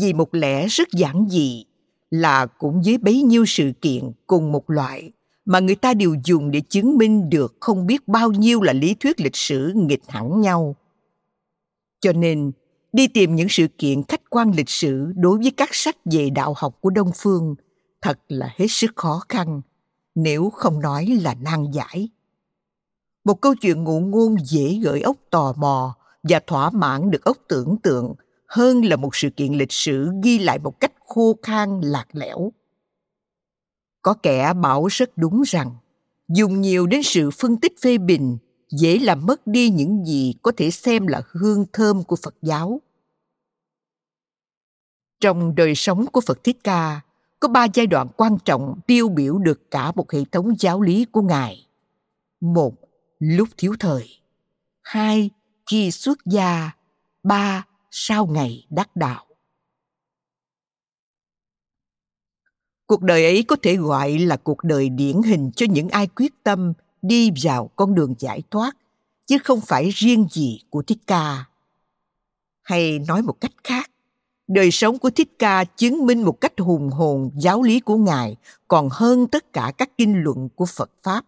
[0.00, 1.64] vì một lẽ rất giản dị
[2.10, 5.12] là cũng với bấy nhiêu sự kiện cùng một loại
[5.44, 8.94] mà người ta đều dùng để chứng minh được không biết bao nhiêu là lý
[8.94, 10.76] thuyết lịch sử nghịch hẳn nhau.
[12.00, 12.52] Cho nên,
[12.94, 16.54] đi tìm những sự kiện khách quan lịch sử đối với các sách về đạo
[16.56, 17.54] học của Đông Phương
[18.02, 19.60] thật là hết sức khó khăn,
[20.14, 22.08] nếu không nói là nan giải.
[23.24, 27.36] Một câu chuyện ngụ ngôn dễ gợi ốc tò mò và thỏa mãn được ốc
[27.48, 28.14] tưởng tượng
[28.48, 32.52] hơn là một sự kiện lịch sử ghi lại một cách khô khan lạc lẽo
[34.04, 35.70] có kẻ bảo rất đúng rằng
[36.28, 38.38] dùng nhiều đến sự phân tích phê bình
[38.78, 42.80] dễ làm mất đi những gì có thể xem là hương thơm của phật giáo.
[45.20, 47.00] Trong đời sống của phật thích ca,
[47.40, 51.04] có ba giai đoạn quan trọng tiêu biểu được cả một hệ thống giáo lý
[51.04, 51.66] của ngài.
[52.40, 52.74] Một,
[53.18, 54.08] lúc thiếu thời.
[54.82, 55.30] Hai,
[55.70, 56.70] khi xuất gia.
[57.22, 59.26] Ba, sau ngày đắc đạo.
[62.86, 66.44] Cuộc đời ấy có thể gọi là cuộc đời điển hình cho những ai quyết
[66.44, 66.72] tâm
[67.04, 68.76] đi vào con đường giải thoát,
[69.26, 71.44] chứ không phải riêng gì của thích ca.
[72.62, 73.90] Hay nói một cách khác,
[74.46, 78.36] đời sống của thích ca chứng minh một cách hùng hồn giáo lý của ngài
[78.68, 81.24] còn hơn tất cả các kinh luận của phật pháp.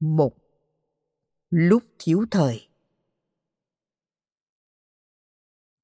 [0.00, 0.34] Một,
[1.50, 2.68] lúc thiếu thời.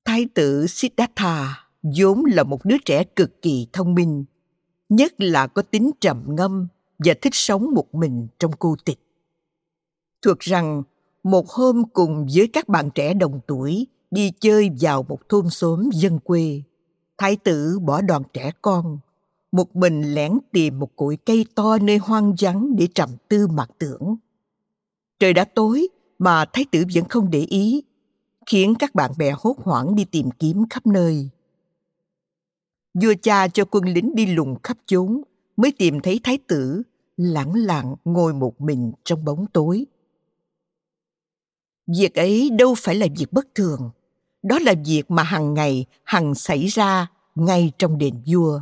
[0.05, 4.25] Thái tử siddhartha vốn là một đứa trẻ cực kỳ thông minh
[4.97, 6.67] nhất là có tính trầm ngâm
[6.99, 8.99] và thích sống một mình trong cô tịch.
[10.23, 10.83] Thuật rằng,
[11.23, 15.91] một hôm cùng với các bạn trẻ đồng tuổi đi chơi vào một thôn xóm
[15.93, 16.63] dân quê,
[17.19, 18.99] thái tử bỏ đoàn trẻ con,
[19.53, 23.71] một mình lẻn tìm một cội cây to nơi hoang vắng để trầm tư mặc
[23.79, 24.17] tưởng.
[25.19, 27.83] Trời đã tối mà thái tử vẫn không để ý,
[28.47, 31.29] khiến các bạn bè hốt hoảng đi tìm kiếm khắp nơi
[32.95, 35.23] vua cha cho quân lính đi lùng khắp chốn,
[35.57, 36.83] mới tìm thấy thái tử,
[37.17, 39.87] lẳng lặng ngồi một mình trong bóng tối.
[41.99, 43.91] Việc ấy đâu phải là việc bất thường,
[44.43, 48.61] đó là việc mà hàng ngày, hằng xảy ra ngay trong đền vua.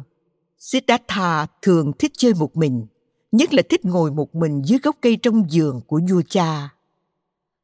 [0.59, 2.87] Siddhartha thường thích chơi một mình,
[3.33, 6.75] nhất là thích ngồi một mình dưới gốc cây trong vườn của vua cha.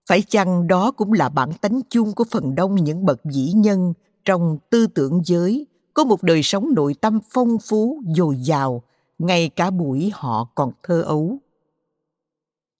[0.08, 3.92] Phải chăng đó cũng là bản tánh chung của phần đông những bậc vĩ nhân
[4.24, 8.82] trong tư tưởng giới có một đời sống nội tâm phong phú, dồi dào,
[9.18, 11.38] ngay cả buổi họ còn thơ ấu.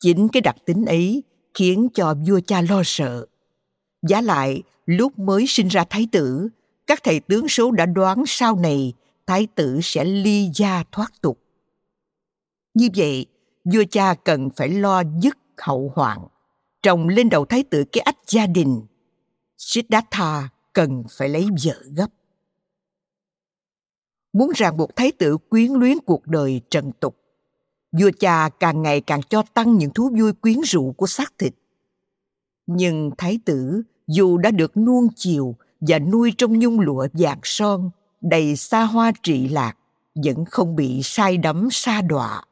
[0.00, 1.22] Chính cái đặc tính ấy
[1.54, 3.26] khiến cho vua cha lo sợ.
[4.08, 6.48] Giá lại, lúc mới sinh ra thái tử,
[6.86, 8.92] các thầy tướng số đã đoán sau này
[9.26, 11.38] thái tử sẽ ly gia thoát tục.
[12.74, 13.26] Như vậy,
[13.64, 16.18] vua cha cần phải lo dứt hậu hoạn.
[16.82, 18.82] Trồng lên đầu thái tử cái ách gia đình.
[19.58, 22.08] Siddhartha cần phải lấy vợ gấp
[24.38, 27.16] muốn ràng buộc thái tử quyến luyến cuộc đời trần tục.
[28.00, 31.54] Vua cha càng ngày càng cho tăng những thú vui quyến rũ của xác thịt.
[32.66, 37.90] Nhưng thái tử, dù đã được nuông chiều và nuôi trong nhung lụa vàng son,
[38.20, 39.74] đầy xa hoa trị lạc,
[40.24, 42.44] vẫn không bị sai đắm sa đọa,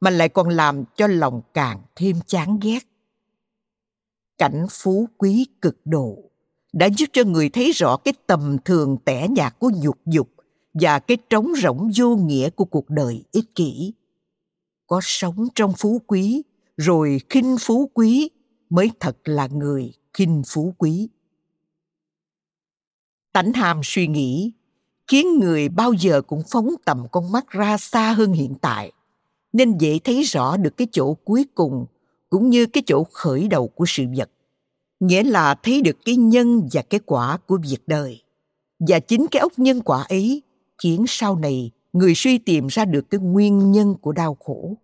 [0.00, 2.88] mà lại còn làm cho lòng càng thêm chán ghét
[4.38, 6.18] cảnh phú quý cực độ
[6.72, 10.28] đã giúp cho người thấy rõ cái tầm thường tẻ nhạt của nhục dục
[10.80, 13.92] và cái trống rỗng vô nghĩa của cuộc đời ích kỷ.
[14.86, 16.42] Có sống trong phú quý,
[16.76, 18.30] rồi khinh phú quý
[18.70, 21.08] mới thật là người khinh phú quý.
[23.32, 24.52] Tánh ham suy nghĩ,
[25.06, 28.92] khiến người bao giờ cũng phóng tầm con mắt ra xa hơn hiện tại,
[29.52, 31.86] nên dễ thấy rõ được cái chỗ cuối cùng
[32.30, 34.30] cũng như cái chỗ khởi đầu của sự vật,
[35.00, 38.22] nghĩa là thấy được cái nhân và cái quả của việc đời.
[38.78, 40.42] Và chính cái ốc nhân quả ấy
[40.82, 44.76] khiến sau này người suy tìm ra được cái nguyên nhân của đau khổ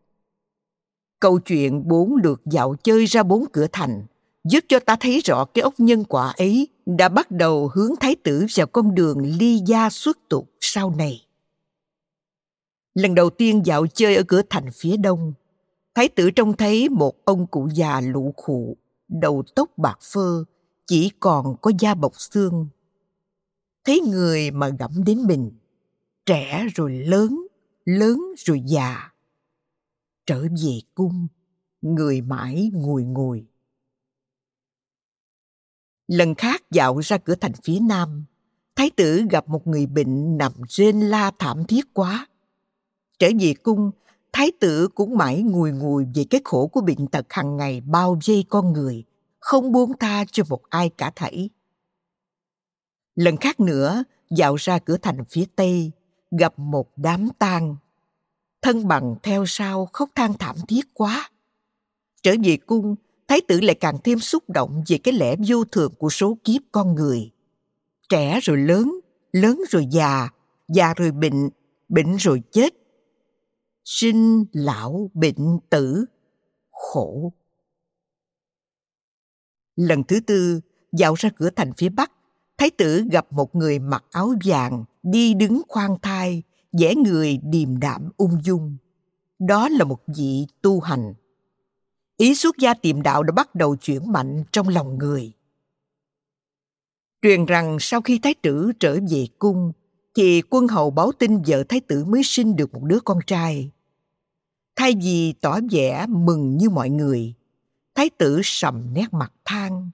[1.25, 4.07] câu chuyện bốn lượt dạo chơi ra bốn cửa thành
[4.45, 8.17] giúp cho ta thấy rõ cái ốc nhân quả ấy đã bắt đầu hướng thái
[8.25, 11.27] tử vào con đường ly gia xuất tục sau này.
[12.95, 15.33] Lần đầu tiên dạo chơi ở cửa thành phía đông,
[15.95, 18.77] thái tử trông thấy một ông cụ già lụ khụ,
[19.09, 20.45] đầu tóc bạc phơ,
[20.87, 22.67] chỉ còn có da bọc xương.
[23.85, 25.51] Thấy người mà gẫm đến mình,
[26.27, 27.47] trẻ rồi lớn,
[27.85, 29.11] lớn rồi già.
[30.27, 31.27] Trở về cung,
[31.83, 33.45] người mãi ngùi ngùi
[36.09, 38.25] Lần khác dạo ra cửa thành phía nam,
[38.77, 42.27] thái tử gặp một người bệnh nằm rên la thảm thiết quá.
[43.19, 43.91] Trở về cung,
[44.33, 48.19] thái tử cũng mãi ngùi ngùi về cái khổ của bệnh tật hàng ngày bao
[48.27, 49.05] vây con người,
[49.41, 51.51] không buông tha cho một ai cả thảy.
[53.15, 55.93] Lần khác nữa, dạo ra cửa thành phía tây,
[56.39, 57.77] gặp một đám tang.
[58.63, 61.31] Thân bằng theo sau khóc than thảm thiết quá.
[62.23, 62.97] Trở về cung,
[63.29, 66.63] thái tử lại càng thêm xúc động về cái lẽ vô thường của số kiếp
[66.73, 67.31] con người.
[68.09, 69.01] Trẻ rồi lớn,
[69.33, 70.29] lớn rồi già,
[70.69, 71.51] già rồi bệnh,
[71.89, 72.75] bệnh rồi chết.
[73.85, 76.05] Sinh, lão, bệnh, tử,
[76.71, 77.33] khổ.
[79.77, 80.61] Lần thứ tư,
[80.93, 82.13] dạo ra cửa thành phía bắc,
[82.59, 87.81] thái tử gặp một người mặc áo vàng, đi đứng khoan thai, vẻ người điềm
[87.81, 88.77] đạm ung dung.
[89.39, 91.15] Đó là một vị tu hành
[92.17, 95.33] ý xuất gia tiệm đạo đã bắt đầu chuyển mạnh trong lòng người.
[97.23, 99.73] Truyền rằng sau khi thái tử trở về cung,
[100.15, 103.71] thì quân hầu báo tin vợ thái tử mới sinh được một đứa con trai.
[104.77, 107.35] Thay vì tỏ vẻ mừng như mọi người,
[107.95, 109.91] thái tử sầm nét mặt than.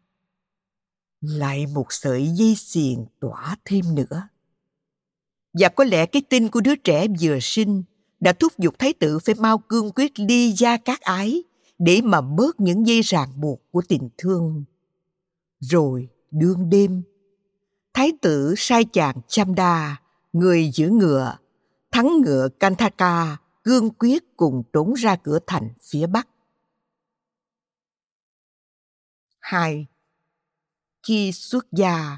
[1.21, 4.29] Lại một sợi dây xiềng tỏa thêm nữa.
[5.53, 7.83] Và có lẽ cái tin của đứa trẻ vừa sinh
[8.21, 11.43] đã thúc giục thái tử phải mau cương quyết ly gia các ái
[11.79, 14.65] để mà bớt những dây ràng buộc của tình thương.
[15.61, 17.03] Rồi đương đêm,
[17.95, 20.03] thái tử sai chàng Chamda,
[20.33, 21.37] người giữ ngựa,
[21.91, 26.29] thắng ngựa Kantaka, cương quyết cùng trốn ra cửa thành phía bắc.
[29.41, 29.87] 2.
[31.03, 32.17] Khi xuất gia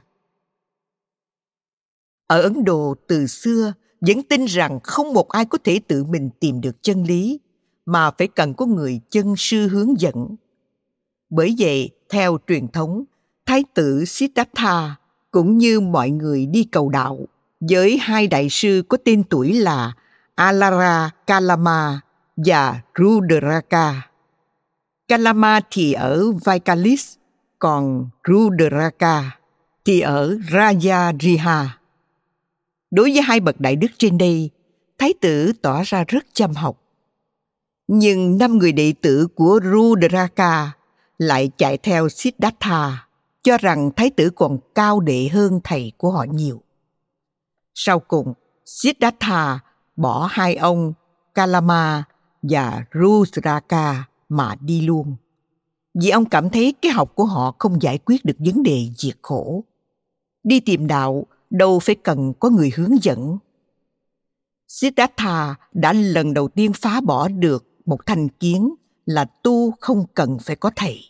[2.26, 6.30] Ở Ấn Độ từ xưa vẫn tin rằng không một ai có thể tự mình
[6.40, 7.40] tìm được chân lý
[7.86, 10.36] mà phải cần có người chân sư hướng dẫn.
[11.30, 13.04] Bởi vậy, theo truyền thống,
[13.46, 14.96] Thái tử Siddhartha
[15.30, 17.26] cũng như mọi người đi cầu đạo
[17.60, 19.92] với hai đại sư có tên tuổi là
[20.34, 22.00] Alara Kalama
[22.36, 24.08] và Rudraka.
[25.08, 27.16] Kalama thì ở Vaikalis,
[27.62, 29.38] còn Rudraka
[29.84, 31.66] thì ở Rajariha.
[32.90, 34.50] Đối với hai bậc đại đức trên đây,
[34.98, 36.82] Thái tử tỏ ra rất chăm học
[37.94, 40.72] nhưng năm người đệ tử của Rudraka
[41.18, 43.06] lại chạy theo Siddhartha,
[43.42, 46.62] cho rằng thái tử còn cao đệ hơn thầy của họ nhiều.
[47.74, 49.58] Sau cùng, Siddhartha
[49.96, 50.92] bỏ hai ông
[51.34, 52.04] Kalama
[52.42, 55.16] và Rudraka mà đi luôn.
[55.94, 59.16] Vì ông cảm thấy cái học của họ không giải quyết được vấn đề diệt
[59.22, 59.64] khổ.
[60.44, 63.38] Đi tìm đạo, đâu phải cần có người hướng dẫn.
[64.68, 68.74] Siddhartha đã lần đầu tiên phá bỏ được một thành kiến
[69.06, 71.00] là tu không cần phải có thầy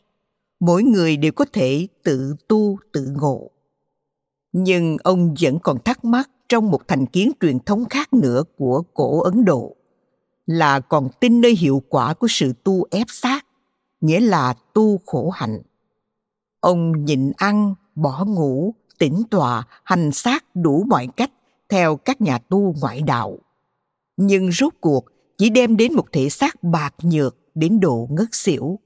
[0.60, 3.50] mỗi người đều có thể tự tu, tự ngộ
[4.52, 8.82] nhưng ông vẫn còn thắc mắc trong một thành kiến truyền thống khác nữa của
[8.94, 9.76] cổ ấn độ,
[10.46, 13.41] là còn tin nơi hiệu quả của sự tu ép sát
[14.02, 15.62] nghĩa là tu khổ hạnh
[16.60, 21.30] ông nhịn ăn bỏ ngủ tĩnh tọa hành sát đủ mọi cách
[21.68, 23.38] theo các nhà tu ngoại đạo
[24.16, 25.04] nhưng rốt cuộc
[25.38, 28.78] chỉ đem đến một thể xác bạc nhược đến độ ngất xỉu.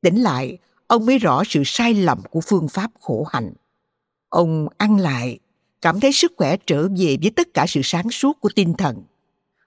[0.00, 3.52] Tỉnh lại, ông mới rõ sự sai lầm của phương pháp khổ hạnh.
[4.28, 5.38] Ông ăn lại,
[5.80, 9.02] cảm thấy sức khỏe trở về với tất cả sự sáng suốt của tinh thần.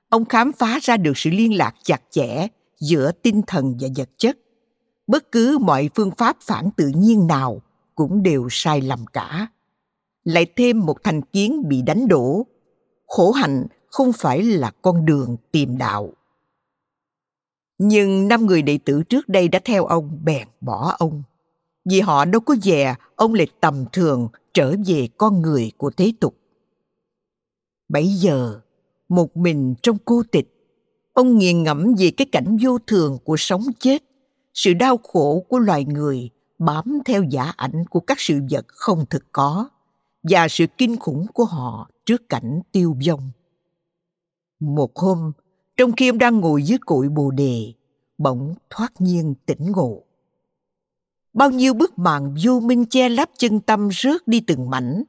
[0.09, 2.47] ông khám phá ra được sự liên lạc chặt chẽ
[2.79, 4.37] giữa tinh thần và vật chất
[5.07, 7.61] bất cứ mọi phương pháp phản tự nhiên nào
[7.95, 9.47] cũng đều sai lầm cả.
[10.23, 12.45] Lại thêm một thành kiến bị đánh đổ.
[13.07, 16.13] Khổ hạnh không phải là con đường tìm đạo.
[17.77, 21.23] Nhưng năm người đệ tử trước đây đã theo ông bèn bỏ ông.
[21.89, 26.13] Vì họ đâu có dè, ông lại tầm thường trở về con người của thế
[26.19, 26.35] tục.
[27.89, 28.59] Bấy giờ,
[29.09, 30.47] một mình trong cô tịch,
[31.13, 34.03] ông nghiền ngẫm về cái cảnh vô thường của sống chết
[34.53, 36.29] sự đau khổ của loài người
[36.59, 39.69] bám theo giả ảnh của các sự vật không thực có
[40.23, 43.31] và sự kinh khủng của họ trước cảnh tiêu vong.
[44.59, 45.31] Một hôm,
[45.77, 47.73] trong khi ông đang ngồi dưới cội bồ đề,
[48.17, 50.03] bỗng thoát nhiên tỉnh ngộ.
[51.33, 55.03] Bao nhiêu bức màn vô minh che lấp chân tâm rớt đi từng mảnh,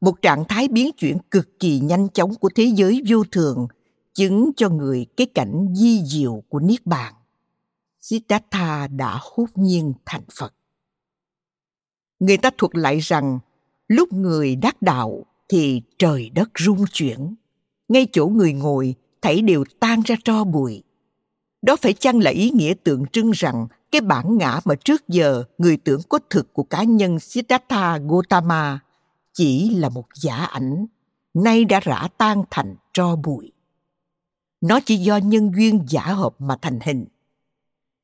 [0.00, 3.66] một trạng thái biến chuyển cực kỳ nhanh chóng của thế giới vô thường
[4.14, 7.14] chứng cho người cái cảnh di diệu của niết bàn
[8.08, 10.54] siddhartha đã hốt nhiên thành phật
[12.18, 13.38] người ta thuật lại rằng
[13.88, 17.34] lúc người đắc đạo thì trời đất rung chuyển
[17.88, 20.82] ngay chỗ người ngồi thảy đều tan ra tro bụi
[21.62, 25.44] đó phải chăng là ý nghĩa tượng trưng rằng cái bản ngã mà trước giờ
[25.58, 28.80] người tưởng có thực của cá nhân Siddhartha Gautama
[29.32, 30.86] chỉ là một giả ảnh,
[31.34, 33.52] nay đã rã tan thành tro bụi.
[34.60, 37.06] Nó chỉ do nhân duyên giả hợp mà thành hình.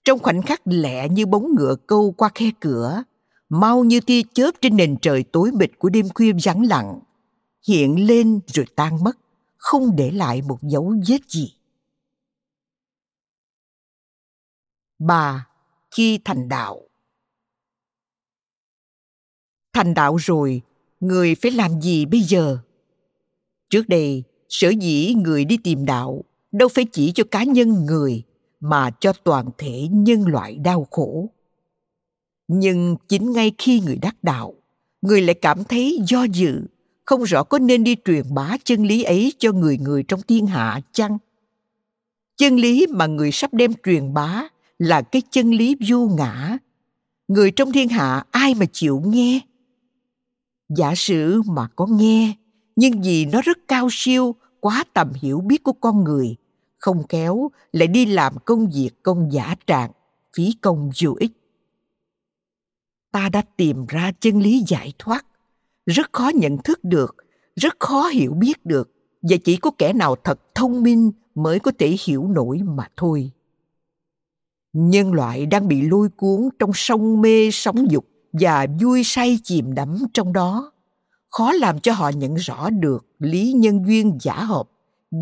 [0.04, 3.02] Trong khoảnh khắc lẹ như bóng ngựa câu qua khe cửa,
[3.48, 7.00] mau như tia chớp trên nền trời tối mịt của đêm khuya vắng lặng,
[7.68, 9.18] hiện lên rồi tan mất,
[9.56, 11.54] không để lại một dấu vết gì.
[14.98, 15.46] Bà
[15.90, 16.80] khi thành đạo.
[19.72, 20.62] Thành đạo rồi,
[21.00, 22.58] người phải làm gì bây giờ?
[23.70, 28.24] Trước đây, sở dĩ người đi tìm đạo đâu phải chỉ cho cá nhân người
[28.62, 31.30] mà cho toàn thể nhân loại đau khổ.
[32.48, 34.54] Nhưng chính ngay khi người đắc đạo,
[35.02, 36.60] người lại cảm thấy do dự,
[37.04, 40.46] không rõ có nên đi truyền bá chân lý ấy cho người người trong thiên
[40.46, 41.18] hạ chăng?
[42.36, 44.48] Chân lý mà người sắp đem truyền bá
[44.78, 46.58] là cái chân lý vô ngã
[47.28, 49.40] người trong thiên hạ ai mà chịu nghe
[50.76, 52.32] giả sử mà có nghe
[52.76, 56.36] nhưng vì nó rất cao siêu quá tầm hiểu biết của con người
[56.82, 59.90] không kéo lại đi làm công việc, công giả trạng,
[60.36, 61.32] phí công vô ích.
[63.12, 65.26] Ta đã tìm ra chân lý giải thoát.
[65.86, 67.16] Rất khó nhận thức được,
[67.56, 68.90] rất khó hiểu biết được,
[69.22, 73.30] và chỉ có kẻ nào thật thông minh mới có thể hiểu nổi mà thôi.
[74.72, 79.74] Nhân loại đang bị lôi cuốn trong sông mê sóng dục và vui say chìm
[79.74, 80.72] đắm trong đó.
[81.30, 84.71] Khó làm cho họ nhận rõ được lý nhân duyên giả hợp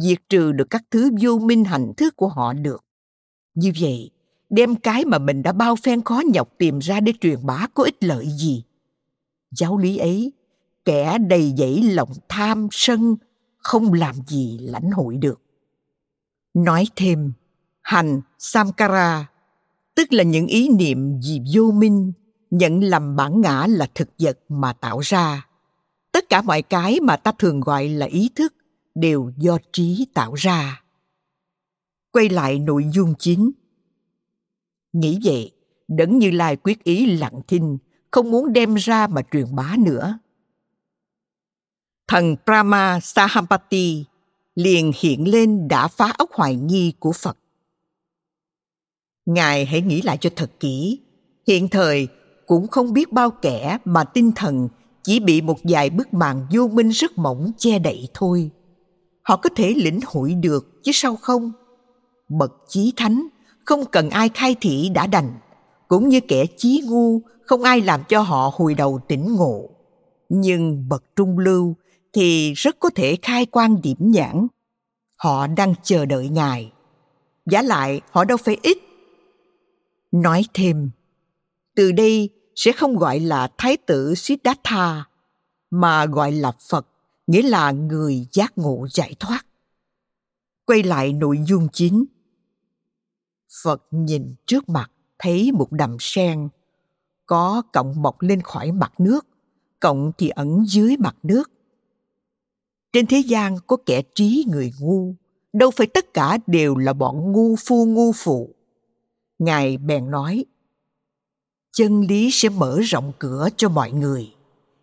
[0.03, 2.85] diệt trừ được các thứ vô minh hành thức của họ được.
[3.55, 4.11] Như vậy,
[4.51, 7.85] đem cái mà mình đã bao phen khó nhọc tìm ra để truyền bá có
[7.85, 8.65] ích lợi gì?
[9.51, 10.33] Giáo lý ấy,
[10.85, 13.17] kẻ đầy dẫy lòng tham sân
[13.59, 15.41] không làm gì lãnh hội được.
[16.55, 17.33] Nói thêm,
[17.83, 19.31] hành samkara,
[19.95, 22.13] tức là những ý niệm vì vô minh,
[22.51, 25.47] nhận lầm bản ngã là thực vật mà tạo ra.
[26.13, 28.55] Tất cả mọi cái mà ta thường gọi là ý thức
[29.01, 30.83] đều do trí tạo ra.
[32.13, 33.51] Quay lại nội dung chính.
[34.93, 35.53] Nghĩ vậy,
[35.89, 37.79] đấng như lai quyết ý lặng thinh,
[38.11, 40.19] không muốn đem ra mà truyền bá nữa.
[42.09, 44.05] Thần brahma sahampati
[44.55, 47.39] liền hiện lên đã phá ốc hoài nghi của phật.
[49.27, 51.01] Ngài hãy nghĩ lại cho thật kỹ,
[51.47, 52.09] hiện thời
[52.47, 54.69] cũng không biết bao kẻ mà tinh thần
[55.03, 58.51] chỉ bị một vài bức màn vô minh rất mỏng che đậy thôi
[59.31, 61.53] họ có thể lĩnh hội được chứ sao không?
[62.29, 63.27] Bậc chí thánh
[63.65, 65.33] không cần ai khai thị đã đành.
[65.89, 69.71] Cũng như kẻ chí ngu không ai làm cho họ hồi đầu tỉnh ngộ.
[70.29, 71.75] Nhưng bậc trung lưu
[72.13, 74.47] thì rất có thể khai quan điểm nhãn.
[75.17, 76.73] Họ đang chờ đợi ngài.
[77.47, 78.79] Giả lại họ đâu phải ít.
[80.13, 80.91] Nói thêm,
[81.77, 85.05] từ đây sẽ không gọi là Thái tử Siddhartha,
[85.71, 86.87] mà gọi là Phật,
[87.31, 89.47] nghĩa là người giác ngộ giải thoát.
[90.67, 92.05] Quay lại nội dung chính.
[93.63, 96.49] Phật nhìn trước mặt thấy một đầm sen,
[97.27, 99.27] có cọng mọc lên khỏi mặt nước,
[99.81, 101.51] cọng thì ẩn dưới mặt nước.
[102.93, 105.15] Trên thế gian có kẻ trí người ngu,
[105.53, 108.55] đâu phải tất cả đều là bọn ngu phu ngu phụ
[109.39, 110.45] ngài bèn nói
[111.73, 114.35] chân lý sẽ mở rộng cửa cho mọi người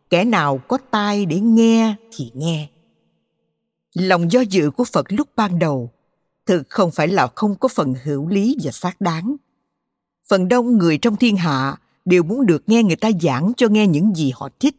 [0.10, 2.70] kẻ nào có tai để nghe thì nghe.
[3.94, 5.92] Lòng do dự của phật lúc ban đầu
[6.46, 9.36] thực không phải là không có phần hữu lý và xác đáng.
[10.30, 13.88] Phần đông người trong thiên hạ đều muốn được nghe người ta giảng cho nghe
[13.88, 14.76] những gì họ thích,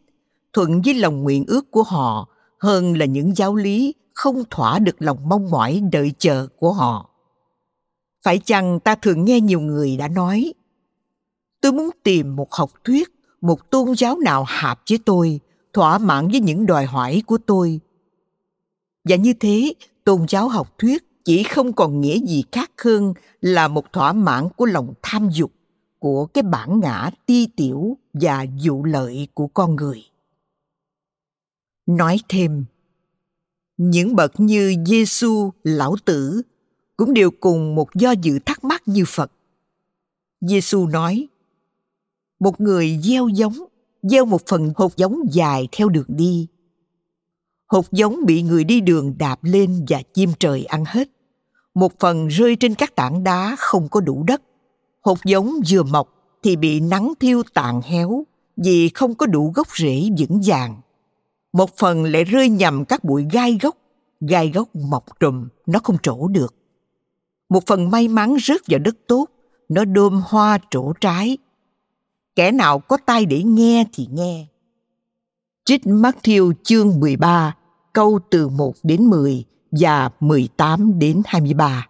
[0.52, 4.96] thuận với lòng nguyện ước của họ hơn là những giáo lý không thỏa được
[4.98, 7.10] lòng mong mỏi, đợi chờ của họ.
[8.22, 10.52] Phải chăng ta thường nghe nhiều người đã nói,
[11.60, 13.08] tôi muốn tìm một học thuyết
[13.40, 15.40] một tôn giáo nào hợp với tôi
[15.72, 17.80] thỏa mãn với những đòi hỏi của tôi
[19.04, 19.74] và như thế
[20.04, 24.48] tôn giáo học thuyết chỉ không còn nghĩa gì khác hơn là một thỏa mãn
[24.56, 25.52] của lòng tham dục
[25.98, 30.04] của cái bản ngã ti tiểu và dụ lợi của con người
[31.88, 32.64] nói thêm
[33.76, 36.42] những bậc như Giêsu, lão tử
[36.96, 39.32] cũng đều cùng một do dự thắc mắc như Phật.
[40.40, 41.28] Giêsu nói:
[42.40, 43.56] một người gieo giống,
[44.02, 46.48] gieo một phần hột giống dài theo đường đi.
[47.66, 51.08] Hột giống bị người đi đường đạp lên và chim trời ăn hết.
[51.74, 54.42] Một phần rơi trên các tảng đá không có đủ đất.
[55.00, 58.24] Hột giống vừa mọc thì bị nắng thiêu tàn héo
[58.56, 60.80] vì không có đủ gốc rễ vững vàng
[61.52, 63.76] một phần lại rơi nhầm các bụi gai gốc
[64.20, 66.54] gai gốc mọc trùm nó không trổ được
[67.48, 69.26] một phần may mắn rớt vào đất tốt
[69.68, 71.38] nó đơm hoa trổ trái
[72.38, 74.46] kẻ nào có tai để nghe thì nghe.
[75.64, 77.56] Trích Matthew chương 13
[77.92, 81.88] câu từ 1 đến 10 và 18 đến 23.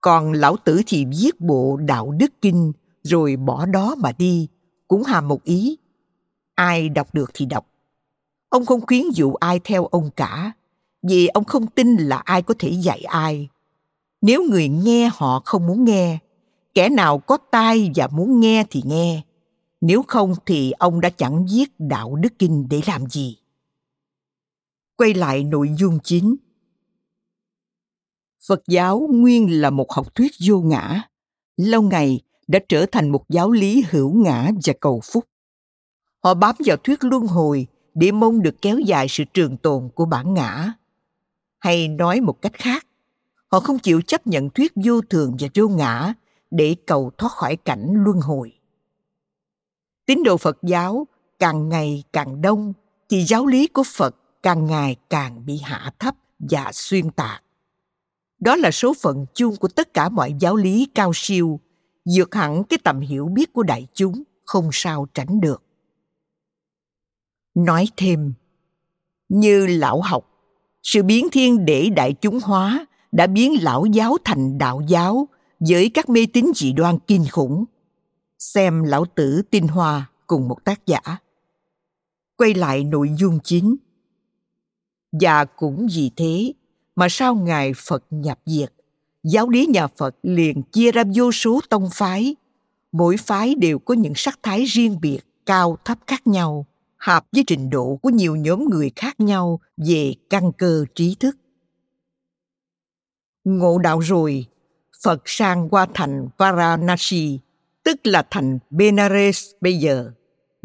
[0.00, 2.72] Còn lão tử thì viết bộ đạo đức kinh
[3.02, 4.48] rồi bỏ đó mà đi,
[4.88, 5.76] cũng hàm một ý.
[6.54, 7.66] Ai đọc được thì đọc.
[8.48, 10.52] Ông không khuyến dụ ai theo ông cả
[11.02, 13.48] vì ông không tin là ai có thể dạy ai.
[14.20, 16.18] Nếu người nghe họ không muốn nghe
[16.74, 19.22] kẻ nào có tai và muốn nghe thì nghe.
[19.80, 23.38] Nếu không thì ông đã chẳng viết đạo đức kinh để làm gì.
[24.96, 26.36] Quay lại nội dung chính.
[28.46, 31.02] Phật giáo nguyên là một học thuyết vô ngã.
[31.56, 35.24] Lâu ngày đã trở thành một giáo lý hữu ngã và cầu phúc.
[36.24, 40.04] Họ bám vào thuyết luân hồi để mong được kéo dài sự trường tồn của
[40.04, 40.72] bản ngã.
[41.58, 42.86] Hay nói một cách khác,
[43.46, 46.14] họ không chịu chấp nhận thuyết vô thường và vô ngã
[46.52, 48.52] để cầu thoát khỏi cảnh luân hồi.
[50.06, 51.06] Tín đồ Phật giáo
[51.38, 52.72] càng ngày càng đông
[53.08, 57.42] thì giáo lý của Phật càng ngày càng bị hạ thấp và xuyên tạc.
[58.38, 61.60] Đó là số phận chung của tất cả mọi giáo lý cao siêu,
[62.16, 65.62] vượt hẳn cái tầm hiểu biết của đại chúng, không sao tránh được
[67.54, 68.32] nói thêm
[69.28, 70.28] như lão học
[70.82, 75.28] sự biến thiên để đại chúng hóa đã biến lão giáo thành đạo giáo
[75.68, 77.64] với các mê tín dị đoan kinh khủng.
[78.38, 81.00] Xem lão tử tinh hoa cùng một tác giả.
[82.36, 83.76] Quay lại nội dung chính.
[85.12, 86.52] Và cũng vì thế
[86.96, 88.72] mà sau ngày phật nhập diệt,
[89.24, 92.36] giáo lý nhà phật liền chia ra vô số tông phái.
[92.92, 97.44] Mỗi phái đều có những sắc thái riêng biệt, cao, thấp khác nhau, hợp với
[97.46, 101.36] trình độ của nhiều nhóm người khác nhau về căn cơ trí thức.
[103.44, 104.46] Ngộ đạo rồi
[105.04, 107.38] phật sang qua thành varanasi
[107.84, 110.10] tức là thành benares bây giờ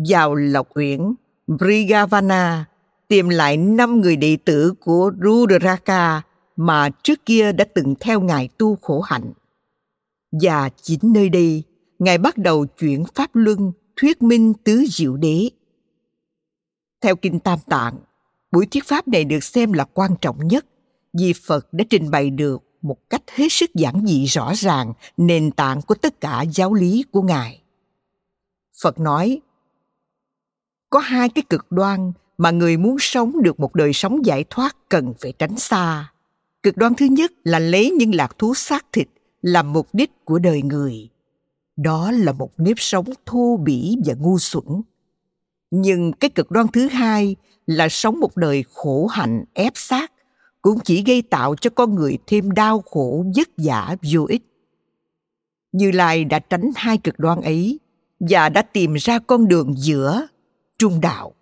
[0.10, 1.14] vào lộc uyển
[1.48, 2.66] brigavana
[3.08, 6.22] tìm lại năm người đệ tử của Rudraka
[6.56, 9.34] mà trước kia đã từng theo ngài tu khổ hạnh.
[10.32, 11.64] Và chính nơi đây,
[12.00, 15.50] ngài bắt đầu chuyển pháp luân thuyết minh tứ diệu đế
[17.02, 17.98] theo Kinh Tam Tạng,
[18.52, 20.66] buổi thuyết pháp này được xem là quan trọng nhất
[21.20, 25.52] vì Phật đã trình bày được một cách hết sức giản dị rõ ràng nền
[25.52, 27.62] tảng của tất cả giáo lý của Ngài.
[28.82, 29.42] Phật nói,
[30.90, 34.90] có hai cái cực đoan mà người muốn sống được một đời sống giải thoát
[34.90, 36.12] cần phải tránh xa.
[36.64, 39.08] Cực đoan thứ nhất là lấy những lạc thú xác thịt
[39.42, 41.10] làm mục đích của đời người.
[41.76, 44.82] Đó là một nếp sống thô bỉ và ngu xuẩn
[45.72, 50.12] nhưng cái cực đoan thứ hai là sống một đời khổ hạnh ép sát
[50.62, 54.44] cũng chỉ gây tạo cho con người thêm đau khổ, vất vả, vô ích.
[55.72, 57.80] Như lai đã tránh hai cực đoan ấy
[58.20, 60.28] và đã tìm ra con đường giữa
[60.80, 61.34] trung đạo.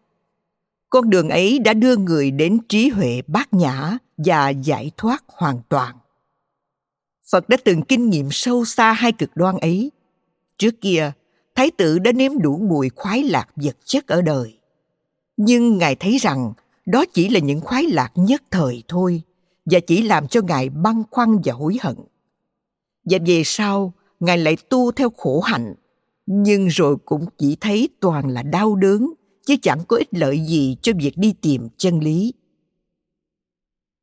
[0.90, 5.60] Con đường ấy đã đưa người đến trí huệ bát nhã và giải thoát hoàn
[5.70, 5.96] toàn.
[7.32, 9.92] Phật đã từng kinh nghiệm sâu xa hai cực đoan ấy.
[10.58, 11.12] Trước kia,
[11.56, 14.60] thái tử đã nếm đủ mùi khoái lạc vật chất ở đời.
[15.38, 16.54] Nhưng ngài thấy rằng
[16.86, 19.22] đó chỉ là những khoái lạc nhất thời thôi
[19.66, 21.96] và chỉ làm cho ngài băn khoăn và hối hận
[23.10, 25.76] và về sau ngài lại tu theo khổ hạnh
[26.26, 29.14] nhưng rồi cũng chỉ thấy toàn là đau đớn
[29.46, 32.34] chứ chẳng có ích lợi gì cho việc đi tìm chân lý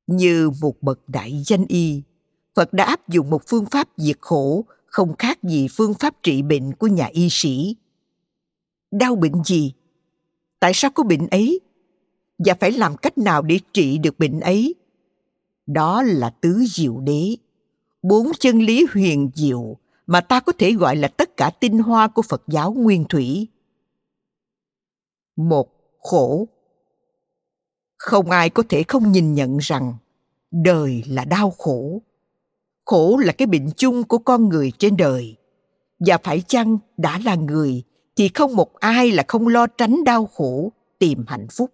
[0.07, 2.03] Như một bậc đại danh y,
[2.55, 6.43] Phật đã áp dụng một phương pháp diệt khổ không khác gì phương pháp trị
[6.43, 7.77] bệnh của nhà y sĩ.
[8.91, 9.73] Đau bệnh gì?
[10.61, 11.61] Tại sao có bệnh ấy?
[12.45, 14.75] Và phải làm cách nào để trị được bệnh ấy?
[15.67, 17.37] Đó là tứ diệu đế,
[18.03, 19.77] bốn chân lý huyền diệu
[20.07, 23.49] mà ta có thể gọi là tất cả tinh hoa của Phật giáo nguyên thủy.
[25.37, 25.69] Một,
[26.01, 26.49] khổ.
[27.99, 29.95] Không ai có thể không nhìn nhận rằng
[30.51, 32.03] đời là đau khổ
[32.85, 35.37] khổ là cái bệnh chung của con người trên đời
[35.99, 37.83] và phải chăng đã là người
[38.17, 41.71] thì không một ai là không lo tránh đau khổ tìm hạnh phúc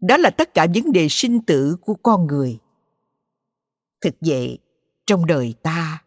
[0.00, 2.58] đó là tất cả vấn đề sinh tử của con người.
[4.00, 4.58] Thực vậy,
[5.06, 6.02] trong đời ta,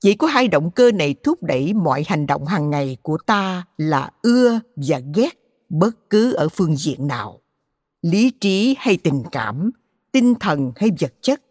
[0.00, 3.66] chỉ có hai động cơ này thúc đẩy mọi hành động hàng ngày của ta
[3.76, 5.38] là ưa và ghét
[5.68, 7.40] bất cứ ở phương diện nào.
[8.02, 9.70] Lý trí hay tình cảm,
[10.12, 11.42] tinh thần hay vật chất.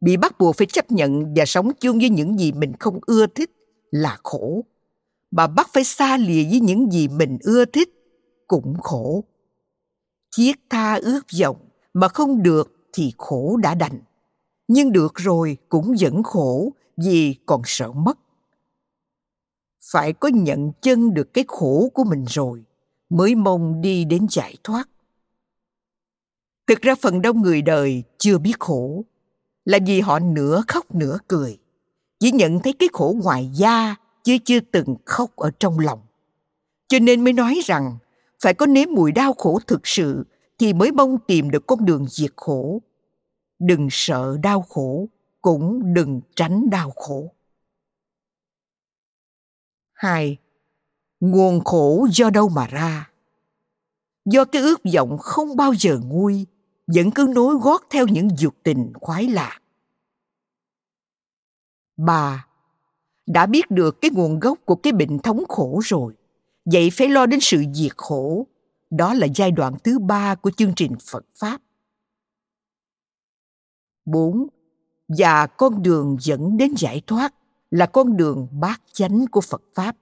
[0.00, 3.26] Bị bắt buộc phải chấp nhận và sống chung với những gì mình không ưa
[3.26, 3.50] thích
[3.90, 4.64] là khổ.
[5.30, 7.88] Mà bắt phải xa lìa với những gì mình ưa thích
[8.46, 9.24] cũng khổ
[10.30, 11.56] chiết tha ước vọng
[11.94, 14.00] mà không được thì khổ đã đành.
[14.68, 18.18] Nhưng được rồi cũng vẫn khổ vì còn sợ mất.
[19.92, 22.64] Phải có nhận chân được cái khổ của mình rồi
[23.10, 24.88] mới mong đi đến giải thoát.
[26.66, 29.04] Thực ra phần đông người đời chưa biết khổ,
[29.64, 31.58] là vì họ nửa khóc nửa cười,
[32.20, 36.00] chỉ nhận thấy cái khổ ngoài da chứ chưa từng khóc ở trong lòng.
[36.88, 37.98] Cho nên mới nói rằng
[38.42, 40.24] phải có nếm mùi đau khổ thực sự
[40.58, 42.82] thì mới mong tìm được con đường diệt khổ.
[43.58, 45.08] Đừng sợ đau khổ,
[45.42, 47.34] cũng đừng tránh đau khổ.
[49.92, 50.36] Hai,
[51.20, 53.10] nguồn khổ do đâu mà ra?
[54.24, 56.46] Do cái ước vọng không bao giờ nguôi,
[56.86, 59.60] vẫn cứ nối gót theo những dục tình khoái lạc.
[61.96, 62.46] Ba,
[63.26, 66.14] đã biết được cái nguồn gốc của cái bệnh thống khổ rồi
[66.64, 68.46] vậy phải lo đến sự diệt khổ.
[68.90, 71.60] Đó là giai đoạn thứ ba của chương trình phật pháp.
[74.04, 74.46] Bốn
[75.18, 77.34] và con đường dẫn đến giải thoát
[77.70, 79.96] là con đường bát chánh của phật pháp.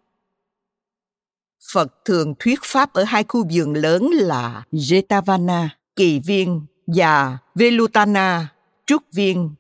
[1.73, 8.55] Phật thường thuyết pháp ở hai khu vườn lớn là jetavana kỳ viên và velutana
[8.87, 9.55] trúc viên.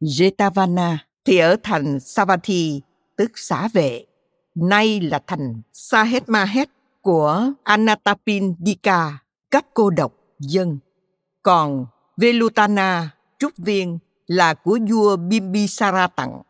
[0.00, 2.80] Jetavana thì ở thành Savatthi,
[3.16, 4.04] tức xã vệ,
[4.54, 6.68] nay là thành Sahet Mahet
[7.00, 9.18] của Anatapindika,
[9.50, 10.78] cấp cô độc dân.
[11.42, 11.86] Còn
[12.16, 16.42] Velutana, trúc viên là của vua Bimbisara tặng.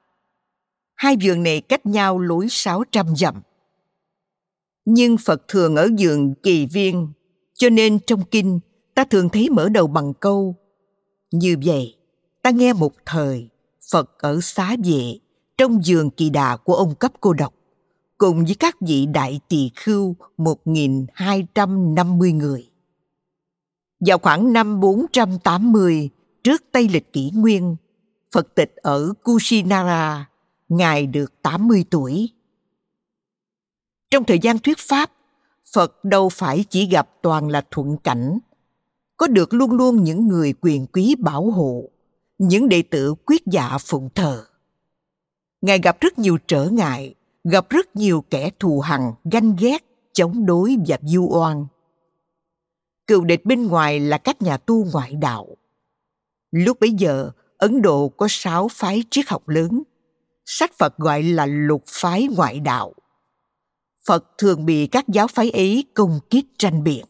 [0.94, 3.42] Hai vườn này cách nhau lối 600 dặm.
[4.84, 7.12] Nhưng Phật thường ở vườn kỳ viên,
[7.54, 8.60] cho nên trong kinh
[8.94, 10.54] ta thường thấy mở đầu bằng câu
[11.30, 11.96] Như vậy,
[12.42, 13.48] ta nghe một thời
[13.92, 15.18] Phật ở xá vệ,
[15.58, 17.54] trong vườn kỳ đà của ông cấp cô độc,
[18.18, 22.70] cùng với các vị đại tỳ khưu 1.250 người.
[24.00, 26.10] Vào khoảng năm 480
[26.44, 27.76] trước Tây lịch kỷ nguyên,
[28.32, 30.28] Phật tịch ở Kushinara,
[30.68, 32.30] Ngài được 80 tuổi.
[34.10, 35.12] Trong thời gian thuyết Pháp,
[35.72, 38.38] Phật đâu phải chỉ gặp toàn là thuận cảnh,
[39.16, 41.90] có được luôn luôn những người quyền quý bảo hộ
[42.38, 44.44] những đệ tử quyết dạ phụng thờ.
[45.60, 47.14] Ngài gặp rất nhiều trở ngại,
[47.44, 51.66] gặp rất nhiều kẻ thù hằn, ganh ghét, chống đối và vu oan.
[53.06, 55.46] Cựu địch bên ngoài là các nhà tu ngoại đạo.
[56.50, 59.82] Lúc bấy giờ, Ấn Độ có sáu phái triết học lớn.
[60.44, 62.94] Sách Phật gọi là lục phái ngoại đạo.
[64.06, 67.04] Phật thường bị các giáo phái ấy công kích tranh biện.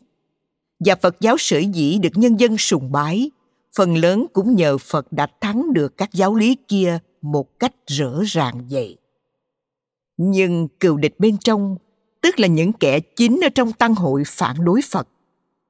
[0.84, 3.30] Và Phật giáo sở dĩ được nhân dân sùng bái
[3.76, 8.22] phần lớn cũng nhờ Phật đã thắng được các giáo lý kia một cách rõ
[8.26, 8.98] ràng vậy.
[10.16, 11.76] Nhưng cựu địch bên trong,
[12.20, 15.08] tức là những kẻ chính ở trong tăng hội phản đối Phật,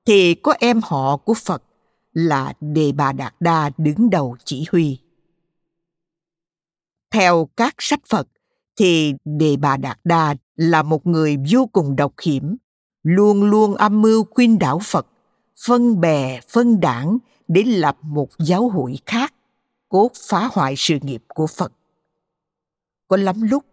[0.07, 1.63] thì có em họ của Phật
[2.13, 4.99] là Đề Bà Đạt Đa đứng đầu chỉ huy.
[7.11, 8.29] Theo các sách Phật,
[8.77, 12.57] thì Đề Bà Đạt Đa là một người vô cùng độc hiểm,
[13.03, 15.07] luôn luôn âm mưu khuyên đảo Phật,
[15.67, 17.19] phân bè, phân đảng
[17.49, 19.35] để lập một giáo hội khác
[19.89, 21.73] cốt phá hoại sự nghiệp của phật
[23.09, 23.65] có lắm lúc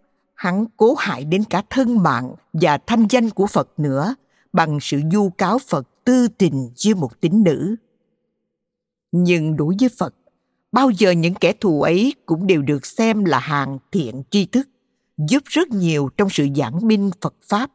[0.42, 4.16] hắn cố hại đến cả thân mạng và thanh danh của phật nữa,
[4.54, 7.76] bằng sự du cáo phật tư tình với một tín nữ.
[9.12, 10.16] Nhưng đối với phật,
[10.72, 14.70] bao giờ những kẻ thù ấy cũng đều được xem là hàng thiện tri thức,
[15.18, 17.72] giúp rất nhiều trong sự giảng minh phật pháp.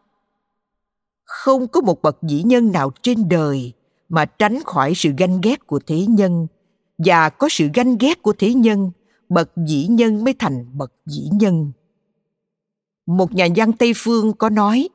[1.24, 3.72] Không có một bậc vĩ nhân nào trên đời
[4.08, 6.46] mà tránh khỏi sự ganh ghét của thế nhân,
[6.98, 8.90] và có sự ganh ghét của thế nhân,
[9.28, 11.72] bậc dĩ nhân mới thành bậc dĩ nhân
[13.06, 14.88] một nhà văn tây phương có nói,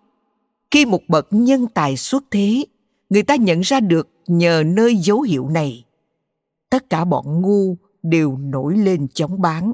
[0.71, 2.65] khi một bậc nhân tài xuất thế,
[3.09, 5.85] người ta nhận ra được nhờ nơi dấu hiệu này.
[6.69, 9.73] Tất cả bọn ngu đều nổi lên chống bán.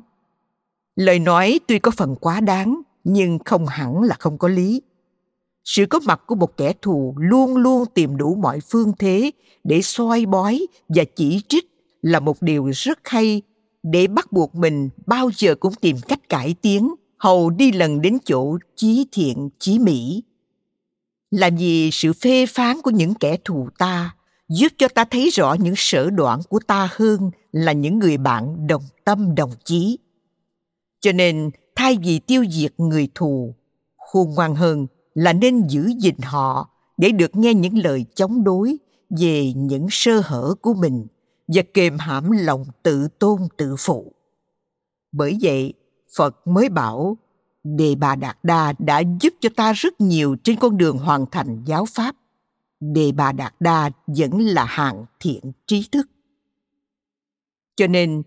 [0.96, 4.82] Lời nói tuy có phần quá đáng, nhưng không hẳn là không có lý.
[5.64, 9.32] Sự có mặt của một kẻ thù luôn luôn tìm đủ mọi phương thế
[9.64, 11.66] để soi bói và chỉ trích
[12.02, 13.42] là một điều rất hay.
[13.84, 18.18] Để bắt buộc mình, bao giờ cũng tìm cách cải tiến hầu đi lần đến
[18.26, 20.24] chỗ chí thiện, chí mỹ.
[21.32, 24.16] Là vì sự phê phán của những kẻ thù ta,
[24.50, 28.68] giúp cho ta thấy rõ những sở đoạn của ta hơn là những người bạn
[28.68, 29.98] đồng tâm, đồng chí.
[31.00, 33.56] Cho nên, thay vì tiêu diệt người thù,
[33.98, 38.78] khôn ngoan hơn là nên giữ gìn họ để được nghe những lời chống đối
[39.10, 41.08] về những sơ hở của mình
[41.48, 44.14] và kềm hãm lòng tự tôn tự phụ.
[45.12, 45.74] Bởi vậy
[46.16, 47.18] phật mới bảo,
[47.64, 51.64] đề bà đạt đa đã giúp cho ta rất nhiều trên con đường hoàn thành
[51.66, 52.16] giáo pháp.
[52.80, 56.08] Đề bà đạt đa vẫn là hạng thiện trí thức.
[57.76, 58.22] Cho nên,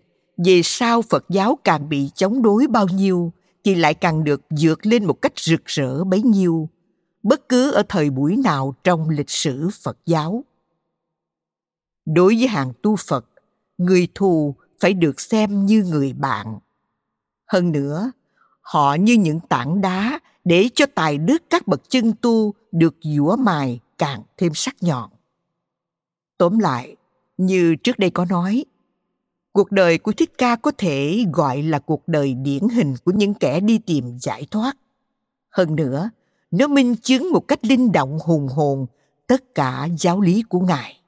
[0.45, 3.31] về sau phật giáo càng bị chống đối bao nhiêu
[3.63, 6.69] thì lại càng được vượt lên một cách rực rỡ bấy nhiêu,
[7.23, 10.43] bất cứ ở thời buổi nào trong lịch sử phật giáo.
[12.05, 13.25] Đối với hàng tu phật,
[13.77, 16.59] người thù phải được xem như người bạn
[17.51, 18.11] hơn nữa,
[18.61, 23.35] họ như những tảng đá để cho tài đức các bậc chân tu được dũa
[23.35, 25.09] mài càng thêm sắc nhọn.
[26.37, 26.95] Tóm lại,
[27.37, 28.65] như trước đây có nói,
[29.51, 33.33] cuộc đời của thích ca có thể gọi là cuộc đời điển hình của những
[33.33, 34.77] kẻ đi tìm giải thoát.
[35.49, 36.09] Hơn nữa,
[36.51, 38.85] nó minh chứng một cách linh động hùng hồn
[39.27, 41.01] tất cả giáo lý của ngài.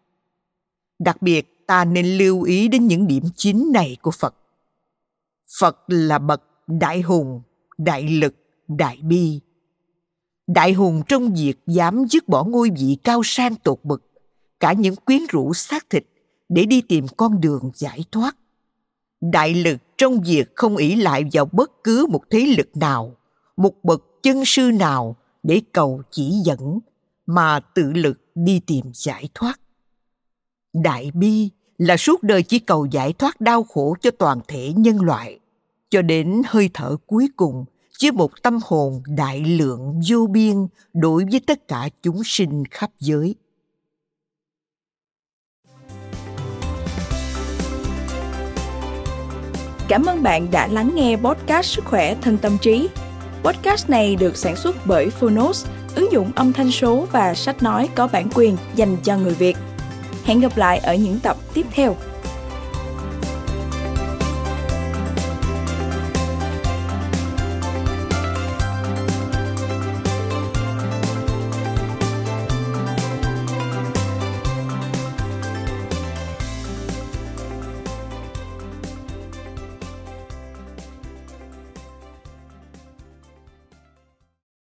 [1.00, 4.36] Đặc biệt, ta nên lưu ý đến những điểm chính này của phật
[5.60, 7.42] phật là bậc đại hùng,
[7.78, 8.36] đại lực,
[8.68, 9.40] đại bi.
[10.48, 14.04] Đại hùng trong việc dám dứt bỏ ngôi vị cao sang tột bậc,
[14.60, 16.06] cả những quyến rũ xác thịt
[16.50, 18.36] để đi tìm con đường giải thoát.
[19.22, 23.16] Đại lực trong việc không ỷ lại vào bất cứ một thế lực nào,
[23.58, 26.80] một bậc chân sư nào để cầu chỉ dẫn,
[27.26, 29.60] mà tự lực đi tìm giải thoát.
[30.74, 35.02] Đại bi là suốt đời chỉ cầu giải thoát đau khổ cho toàn thể nhân
[35.02, 35.40] loại
[35.94, 37.66] cho đến hơi thở cuối cùng
[38.02, 42.92] với một tâm hồn đại lượng vô biên đối với tất cả chúng sinh khắp
[43.00, 43.36] giới
[49.88, 52.90] Cảm ơn bạn đã lắng nghe podcast Sức khỏe thân tâm trí.
[53.44, 55.66] Podcast này được sản xuất bởi Phonos,
[55.96, 59.58] ứng dụng âm thanh số và sách nói có bản quyền dành cho người Việt.
[60.24, 61.96] Hẹn gặp lại ở những tập tiếp theo.